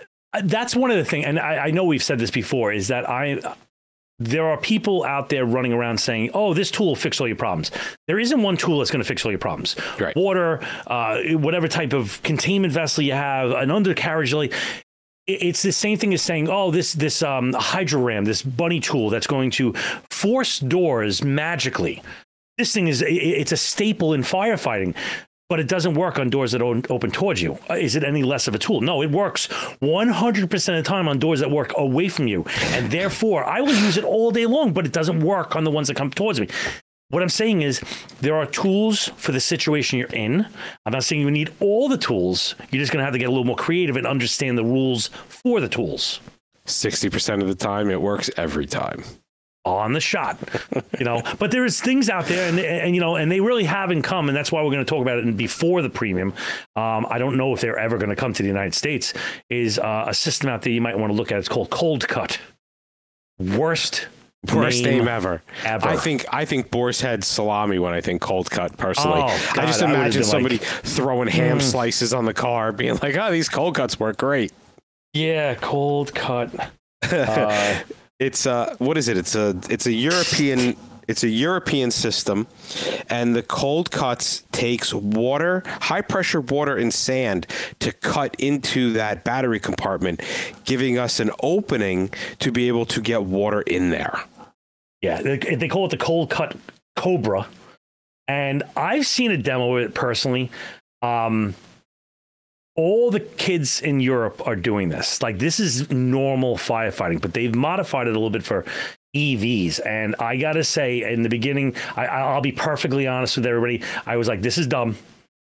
that's 0.43 0.75
one 0.75 0.91
of 0.91 0.97
the 0.97 1.05
things, 1.05 1.27
and 1.27 1.39
I, 1.39 1.67
I 1.67 1.71
know 1.71 1.85
we've 1.85 2.03
said 2.03 2.19
this 2.19 2.31
before, 2.31 2.73
is 2.73 2.89
that 2.89 3.09
I. 3.09 3.41
There 4.21 4.47
are 4.47 4.57
people 4.57 5.05
out 5.05 5.29
there 5.29 5.45
running 5.45 5.73
around 5.73 5.99
saying, 5.99 6.31
"Oh, 6.35 6.55
this 6.55 6.71
tool 6.71 6.87
will 6.87 6.97
fix 6.97 7.21
all 7.21 7.27
your 7.27 7.37
problems." 7.37 7.73
There 8.07 8.19
isn't 8.19 8.43
one 8.43 8.57
tool 8.57 8.79
that's 8.79 8.91
going 8.91 9.03
to 9.03 9.09
fix 9.09 9.25
all 9.25 9.33
your 9.33 9.41
problems. 9.41 9.75
Right. 9.99 10.15
Water, 10.15 10.61
uh, 10.87 11.21
whatever 11.33 11.67
type 11.67 11.93
of 11.93 12.23
containment 12.23 12.73
vessel 12.73 13.03
you 13.03 13.13
have, 13.13 13.51
an 13.51 13.73
undercarriage, 13.73 14.33
like 14.33 14.53
it's 15.27 15.63
the 15.63 15.73
same 15.73 15.99
thing 15.99 16.15
as 16.15 16.23
saying, 16.23 16.49
"Oh, 16.49 16.71
this 16.71 16.93
this 16.93 17.23
um, 17.23 17.53
Hydra-Ram, 17.55 18.25
this 18.25 18.43
bunny 18.43 18.81
tool 18.81 19.11
that's 19.11 19.27
going 19.27 19.51
to 19.53 19.73
force 20.11 20.59
doors 20.61 21.25
magically." 21.25 22.03
This 22.59 22.73
thing 22.73 22.89
is 22.89 23.03
it's 23.07 23.53
a 23.53 23.57
staple 23.57 24.15
in 24.15 24.23
firefighting, 24.23 24.95
but 25.55 25.61
it 25.61 25.69
doesn't 25.69 25.95
work 25.95 26.19
on 26.19 26.31
doors 26.31 26.51
that 26.51 26.61
open 26.61 27.13
towards 27.13 27.41
you. 27.41 27.57
Uh, 27.71 27.75
Is 27.75 27.95
it 27.95 28.03
any 28.03 28.25
less 28.25 28.49
of 28.49 28.57
a 28.57 28.59
tool? 28.59 28.81
No, 28.81 29.03
it 29.03 29.13
works 29.13 29.47
100% 29.81 30.53
of 30.53 30.75
the 30.75 30.83
time 30.83 31.07
on 31.07 31.21
doors 31.21 31.39
that 31.39 31.49
work 31.49 31.73
away 31.77 32.09
from 32.09 32.27
you, 32.27 32.45
and 32.73 32.91
therefore 32.91 33.45
I 33.45 33.61
will 33.61 33.77
use 33.77 33.97
it 33.97 34.03
all 34.03 34.33
day 34.33 34.47
long, 34.47 34.73
but 34.73 34.85
it 34.85 34.91
doesn't 34.91 35.21
work 35.21 35.55
on 35.55 35.63
the 35.63 35.71
ones 35.71 35.87
that 35.87 35.97
come 35.97 36.11
towards 36.11 36.41
me. 36.41 36.49
What 37.11 37.23
I'm 37.23 37.29
saying 37.29 37.63
is, 37.63 37.81
there 38.21 38.35
are 38.35 38.47
tools 38.47 39.13
for 39.17 39.31
the 39.31 39.39
situation 39.39 40.01
you're 40.01 40.09
in. 40.09 40.45
I'm 40.85 40.93
not 40.93 41.05
saying 41.05 41.23
you 41.23 41.31
need 41.31 41.53
all 41.61 41.89
the 41.89 41.99
tools. 41.99 42.57
You're 42.73 42.83
just 42.83 42.91
going 42.91 43.03
to 43.03 43.05
have 43.05 43.15
to 43.15 43.21
get 43.21 43.29
a 43.29 43.31
little 43.31 43.45
more 43.45 43.55
creative 43.55 43.97
and 43.97 44.09
understand 44.09 44.59
the 44.59 44.65
rules 44.65 45.07
for 45.29 45.61
the 45.61 45.69
tools 45.69 46.19
Sixty 46.67 47.11
percent 47.11 47.43
of 47.43 47.49
the 47.49 47.55
time, 47.55 47.91
it 47.91 48.03
works 48.03 48.29
every 48.37 48.67
time. 48.67 49.05
On 49.65 49.93
the 49.95 50.01
shot, 50.01 50.39
you 50.99 51.05
know. 51.05 51.23
But 51.39 51.51
there's 51.51 51.81
things 51.81 52.11
out 52.11 52.27
there, 52.27 52.49
and, 52.49 52.59
and 52.59 52.95
you 52.95 53.01
know, 53.01 53.17
and 53.17 53.31
they 53.33 53.41
really 53.41 53.65
haven't 53.65 54.03
come, 54.03 54.29
and 54.29 54.37
that's 54.37 54.53
why 54.53 54.63
we're 54.63 54.71
going 54.71 54.85
to 54.85 54.89
talk 54.89 55.03
about 55.03 55.19
it 55.19 55.25
in 55.25 55.37
before 55.37 55.81
the 55.83 55.89
premium. 55.91 56.33
Um, 56.77 57.07
I 57.09 57.19
don't 57.19 57.37
know 57.37 57.53
if 57.55 57.61
they're 57.61 57.79
ever 57.79 57.97
going 57.99 58.11
to 58.11 58.17
come 58.17 58.33
to 58.35 58.43
the 58.43 58.49
United 58.49 58.75
States. 58.75 59.15
Is 59.51 59.79
uh, 59.79 60.05
a 60.09 60.15
system 60.15 60.49
out 60.51 60.63
there 60.63 60.73
you 60.73 60.81
might 60.81 60.99
want 60.99 61.13
to 61.13 61.17
look 61.17 61.33
at? 61.33 61.39
It's 61.39 61.49
called 61.49 61.71
Cold 61.71 62.07
Cut. 62.09 62.39
Worst. 63.39 64.09
Worst 64.55 64.85
name 64.85 65.09
ever. 65.09 65.43
ever. 65.65 65.89
I 65.89 65.97
think 65.97 66.27
I 66.31 66.45
think 66.45 66.71
boar's 66.71 67.01
head 67.01 67.25
salami 67.25 67.79
when 67.79 67.95
I 67.95 68.03
think 68.03 68.21
cold 68.21 68.51
cut. 68.51 68.77
Personally, 68.77 69.23
Oh, 69.23 69.25
I 69.25 69.55
God, 69.55 69.67
just 69.67 69.83
I 69.83 69.87
would've 69.87 70.01
imagine 70.01 70.21
been 70.21 70.29
somebody 70.29 70.59
like- 70.59 70.67
Mm. 70.69 70.81
throwing 70.97 71.29
ham 71.29 71.61
slices 71.61 72.13
on 72.13 72.27
the 72.27 72.35
car, 72.35 72.71
being 72.71 72.97
like, 73.03 73.17
"Oh, 73.17 73.31
these 73.33 73.49
cold 73.49 73.75
cuts 73.75 73.99
work 73.99 74.19
great." 74.19 74.53
Yeah, 75.15 75.55
Cold 75.55 76.15
Cut. 76.15 76.51
Uh, 77.11 77.81
It's 78.25 78.47
uh, 78.47 78.75
what 78.79 78.97
is 78.97 79.09
it? 79.09 79.19
It's 79.19 79.35
a 79.35 79.55
it's 79.69 79.87
a 79.87 79.93
European 79.93 80.77
it's 81.07 81.23
a 81.23 81.29
European 81.29 81.91
system, 81.91 82.47
and 83.11 83.37
the 83.37 83.43
cold 83.43 83.91
cuts 83.91 84.45
takes 84.53 84.95
water, 84.95 85.63
high 85.67 86.01
pressure 86.01 86.41
water 86.41 86.77
and 86.77 86.93
sand 86.93 87.47
to 87.81 87.93
cut 87.93 88.35
into 88.39 88.95
that 88.95 89.25
battery 89.25 89.61
compartment, 89.61 90.23
giving 90.65 90.99
us 90.99 91.21
an 91.21 91.31
opening 91.43 92.11
to 92.39 92.51
be 92.51 92.69
able 92.69 92.87
to 92.87 93.03
get 93.03 93.25
water 93.25 93.61
in 93.61 93.91
there. 93.91 94.19
Yeah, 95.03 95.21
they, 95.21 95.37
they 95.37 95.69
call 95.69 95.85
it 95.85 95.91
the 95.91 95.99
cold 95.99 96.31
cut 96.31 96.57
Cobra, 96.97 97.47
and 98.27 98.63
I've 98.75 99.07
seen 99.07 99.31
a 99.33 99.37
demo 99.37 99.77
of 99.77 99.85
it 99.85 99.95
personally. 99.95 100.51
Um, 101.03 101.55
all 102.77 103.11
the 103.11 103.21
kids 103.21 103.81
in 103.81 104.01
Europe 104.01 104.47
are 104.47 104.57
doing 104.57 104.89
this. 104.89 105.23
Like 105.23 105.39
this 105.39 105.61
is 105.61 105.91
normal 105.91 106.57
firefighting, 106.57 107.21
but 107.21 107.35
they've 107.35 107.55
modified 107.55 108.07
it 108.07 108.11
a 108.11 108.15
little 108.15 108.31
bit 108.31 108.43
for 108.43 108.65
EVs. 109.15 109.85
And 109.87 110.17
I 110.19 110.37
got 110.37 110.55
to 110.55 110.65
say, 110.65 111.11
in 111.11 111.23
the 111.23 111.29
beginning, 111.29 111.77
I, 111.97 112.07
I'll 112.07 112.41
be 112.41 112.53
perfectly 112.53 113.07
honest 113.07 113.37
with 113.37 113.47
everybody. 113.47 113.83
I 114.07 114.17
was 114.17 114.29
like, 114.29 114.43
this 114.43 114.59
is 114.59 114.67
dumb. 114.67 114.97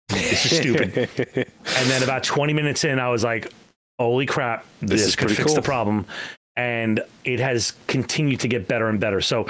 This 0.10 0.46
is 0.46 0.58
stupid. 0.60 1.10
and 1.38 1.90
then 1.90 2.04
about 2.04 2.24
20 2.24 2.54
minutes 2.54 2.84
in, 2.84 3.00
I 3.00 3.10
was 3.10 3.24
like, 3.24 3.52
holy 3.98 4.26
crap, 4.26 4.66
this, 4.82 5.06
is 5.06 5.16
could 5.16 5.30
fix 5.30 5.48
cool. 5.48 5.56
the 5.56 5.62
problem. 5.62 6.06
And 6.58 7.02
it 7.24 7.40
has 7.40 7.74
continued 7.88 8.42
to 8.42 8.50
get 8.50 8.68
better 8.68 8.90
and 8.90 9.00
better. 9.00 9.22
So 9.22 9.48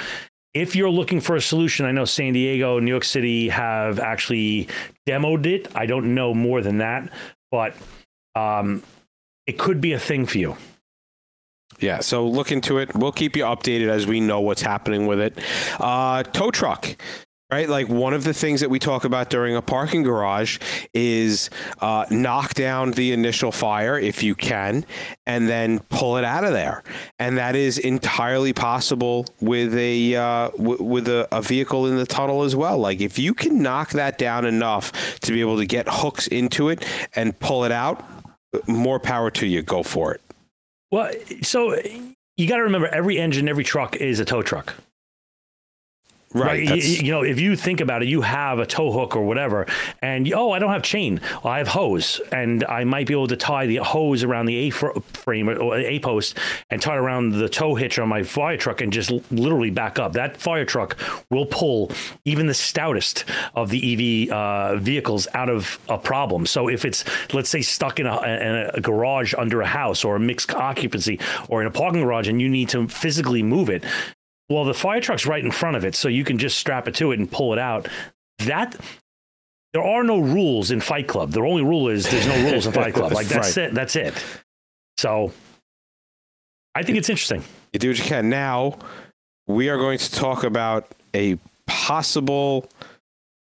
if 0.54 0.76
you're 0.76 0.92
looking 0.92 1.20
for 1.20 1.36
a 1.36 1.42
solution, 1.42 1.88
I 1.88 1.92
know 1.92 2.06
San 2.06 2.34
Diego, 2.34 2.80
New 2.80 2.92
York 2.92 3.06
City 3.06 3.50
have 3.50 4.00
actually 4.00 4.68
demoed 5.08 5.48
it. 5.48 5.68
I 5.76 5.88
don't 5.88 6.14
know 6.14 6.34
more 6.36 6.62
than 6.62 6.78
that, 6.78 7.10
but 7.52 7.76
um, 8.36 8.82
it 9.46 9.60
could 9.60 9.82
be 9.82 9.94
a 9.94 10.00
thing 10.00 10.26
for 10.26 10.38
you. 10.38 10.56
Yeah, 11.80 12.00
so 12.00 12.28
look 12.28 12.52
into 12.52 12.78
it. 12.78 12.96
We'll 12.96 13.12
keep 13.12 13.36
you 13.36 13.44
updated 13.44 13.90
as 13.90 14.06
we 14.06 14.20
know 14.20 14.40
what's 14.40 14.62
happening 14.62 15.08
with 15.08 15.20
it. 15.20 15.38
Uh, 15.80 16.24
tow 16.24 16.52
truck, 16.52 16.96
right? 17.52 17.68
Like 17.68 17.90
one 17.90 18.14
of 18.14 18.24
the 18.24 18.34
things 18.34 18.62
that 18.62 18.70
we 18.70 18.80
talk 18.80 19.04
about 19.04 19.30
during 19.30 19.56
a 19.56 19.62
parking 19.62 20.04
garage 20.04 20.58
is 20.94 21.50
uh, 21.82 22.06
knock 22.10 22.54
down 22.54 22.92
the 22.92 23.12
initial 23.12 23.52
fire 23.52 24.00
if 24.00 24.24
you 24.24 24.36
can, 24.36 24.86
and 25.26 25.50
then 25.50 25.80
pull 25.90 26.18
it 26.18 26.24
out 26.24 26.44
of 26.44 26.54
there. 26.54 26.84
And 27.20 27.38
that 27.38 27.56
is 27.56 27.78
entirely 27.78 28.54
possible 28.54 29.26
with 29.42 29.76
a 29.76 30.16
uh, 30.16 30.50
w- 30.52 30.82
with 30.82 31.08
a, 31.08 31.28
a 31.32 31.42
vehicle 31.42 31.88
in 31.88 31.98
the 31.98 32.06
tunnel 32.06 32.44
as 32.44 32.56
well. 32.56 32.78
Like 32.78 33.02
if 33.02 33.20
you 33.20 33.34
can 33.34 33.62
knock 33.62 33.92
that 33.92 34.18
down 34.18 34.46
enough 34.46 35.20
to 35.20 35.34
be 35.34 35.42
able 35.42 35.58
to 35.58 35.66
get 35.66 35.88
hooks 35.90 36.28
into 36.28 36.70
it 36.70 36.86
and 37.16 37.38
pull 37.40 37.66
it 37.66 37.72
out, 37.72 38.04
more 38.68 39.00
power 39.00 39.30
to 39.32 39.46
you. 39.46 39.62
Go 39.62 39.84
for 39.84 40.14
it. 40.14 40.22
Well, 40.90 41.12
so 41.42 41.78
you 42.38 42.48
got 42.48 42.58
to 42.58 42.64
remember 42.64 42.88
every 42.88 43.18
engine, 43.18 43.48
every 43.48 43.64
truck 43.64 43.96
is 43.98 44.20
a 44.20 44.26
tow 44.26 44.42
truck. 44.42 44.76
Right. 46.34 46.64
You, 46.64 46.76
you 46.76 47.12
know, 47.12 47.24
if 47.24 47.40
you 47.40 47.56
think 47.56 47.82
about 47.82 48.04
it, 48.04 48.08
you 48.08 48.22
have 48.22 48.60
a 48.60 48.66
tow 48.66 48.92
hook 48.92 49.16
or 49.16 49.24
whatever, 49.24 49.66
and 50.02 50.32
oh, 50.34 50.52
I 50.52 50.60
don't 50.60 50.72
have 50.72 50.84
chain. 50.84 51.20
I 51.44 51.58
have 51.58 51.68
hose, 51.68 52.22
and 52.32 52.64
I 52.66 52.86
might 52.86 53.08
be 53.08 53.14
able 53.14 53.28
to 53.28 53.36
tie 53.36 53.66
the 53.66 53.78
hose 53.78 54.24
around 54.24 54.46
the 54.46 54.56
A 54.56 54.70
frame 54.70 55.50
or 55.50 55.78
A 55.78 56.00
post 56.00 56.38
and 56.70 56.82
tie 56.82 56.96
it 56.96 57.00
around 57.00 57.34
the 57.34 57.50
tow 57.50 57.76
hitch 57.76 58.00
on 58.00 58.08
my 58.08 58.24
fire 58.24 58.56
truck 58.56 58.80
and 58.80 58.94
just 58.94 59.12
literally 59.32 59.72
back 59.72 60.00
up. 60.00 60.14
That 60.14 60.38
fire 60.38 60.64
truck 60.64 60.98
will 61.30 61.46
pull 61.46 61.92
even 62.24 62.48
the 62.48 62.54
stoutest 62.54 63.26
of 63.54 63.70
the 63.70 64.28
EV 64.28 64.32
uh, 64.32 64.76
vehicles 64.78 65.28
out 65.34 65.50
of 65.50 65.80
a 65.90 65.98
problem. 65.98 66.46
So 66.46 66.70
if 66.70 66.86
it's 66.86 67.04
let's 67.34 67.50
say 67.50 67.62
stuck 67.62 68.00
in 68.00 68.06
a, 68.06 68.22
in 68.22 68.70
a 68.74 68.82
garage 68.82 69.34
under 69.38 69.62
a 69.62 69.68
house 69.68 70.06
or 70.06 70.16
a 70.16 70.20
mixed 70.20 70.54
occupancy 70.54 71.20
or 71.50 71.62
in 71.62 71.68
a 71.68 71.72
parking 71.72 72.02
garage, 72.02 72.30
and 72.30 72.42
you 72.42 72.48
need 72.48 72.70
to 72.70 72.88
physically 72.88 73.44
move 73.44 73.70
it, 73.70 73.84
well, 74.52 74.66
the 74.66 74.74
fire 74.74 75.00
truck's 75.02 75.26
right 75.26 75.44
in 75.44 75.52
front 75.52 75.78
of 75.78 75.86
it, 75.86 75.96
so 75.96 76.08
you 76.08 76.24
can 76.24 76.38
just 76.38 76.58
strap 76.60 76.88
it 76.88 76.96
to 76.96 77.12
it 77.12 77.20
and 77.20 77.32
pull 77.32 77.54
it 77.54 77.60
out. 77.60 77.88
That 78.40 78.76
there 79.74 79.84
are 79.84 80.04
no 80.04 80.20
rules 80.20 80.72
in 80.72 80.82
Fight 80.82 81.08
Club. 81.08 81.32
The 81.32 81.42
only 81.42 81.64
rule 81.64 81.88
is 81.88 82.10
there's 82.10 82.28
no 82.28 82.52
rules 82.52 82.66
in 82.66 82.74
Fight 82.74 82.94
Club. 82.96 83.12
Like 83.14 83.28
that's 83.28 83.56
Right. 83.58 83.68
it. 83.70 83.74
That's 83.74 83.96
it. 83.96 84.14
So 84.98 85.32
I 86.76 86.84
think 86.84 86.98
it's 86.98 87.10
interesting. 87.10 87.44
You 87.74 87.80
do 87.80 87.90
what 87.90 87.98
you 87.98 88.04
can. 88.06 88.30
Now, 88.30 88.78
we 89.48 89.70
are 89.70 89.78
going 89.78 89.98
to 89.98 90.12
talk 90.12 90.44
about 90.44 90.88
a 91.14 91.38
possible, 91.68 92.70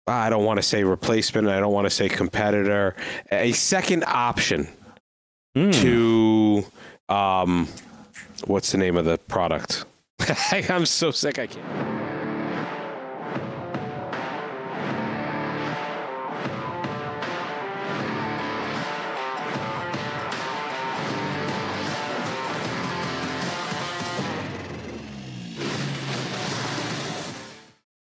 I 0.07 0.29
don't 0.29 0.45
want 0.45 0.57
to 0.57 0.63
say 0.63 0.83
replacement, 0.83 1.47
I 1.47 1.59
don't 1.59 1.73
want 1.73 1.85
to 1.85 1.89
say 1.91 2.09
competitor, 2.09 2.95
a 3.31 3.51
second 3.53 4.03
option 4.05 4.67
Mm. 5.57 5.73
to, 5.81 7.13
um, 7.13 7.67
what's 8.45 8.71
the 8.71 8.77
name 8.77 8.97
of 8.97 9.05
the 9.05 9.17
product? 9.17 9.83
I'm 10.69 10.85
so 10.85 11.11
sick, 11.11 11.39
I 11.39 11.47
can't. 11.47 11.98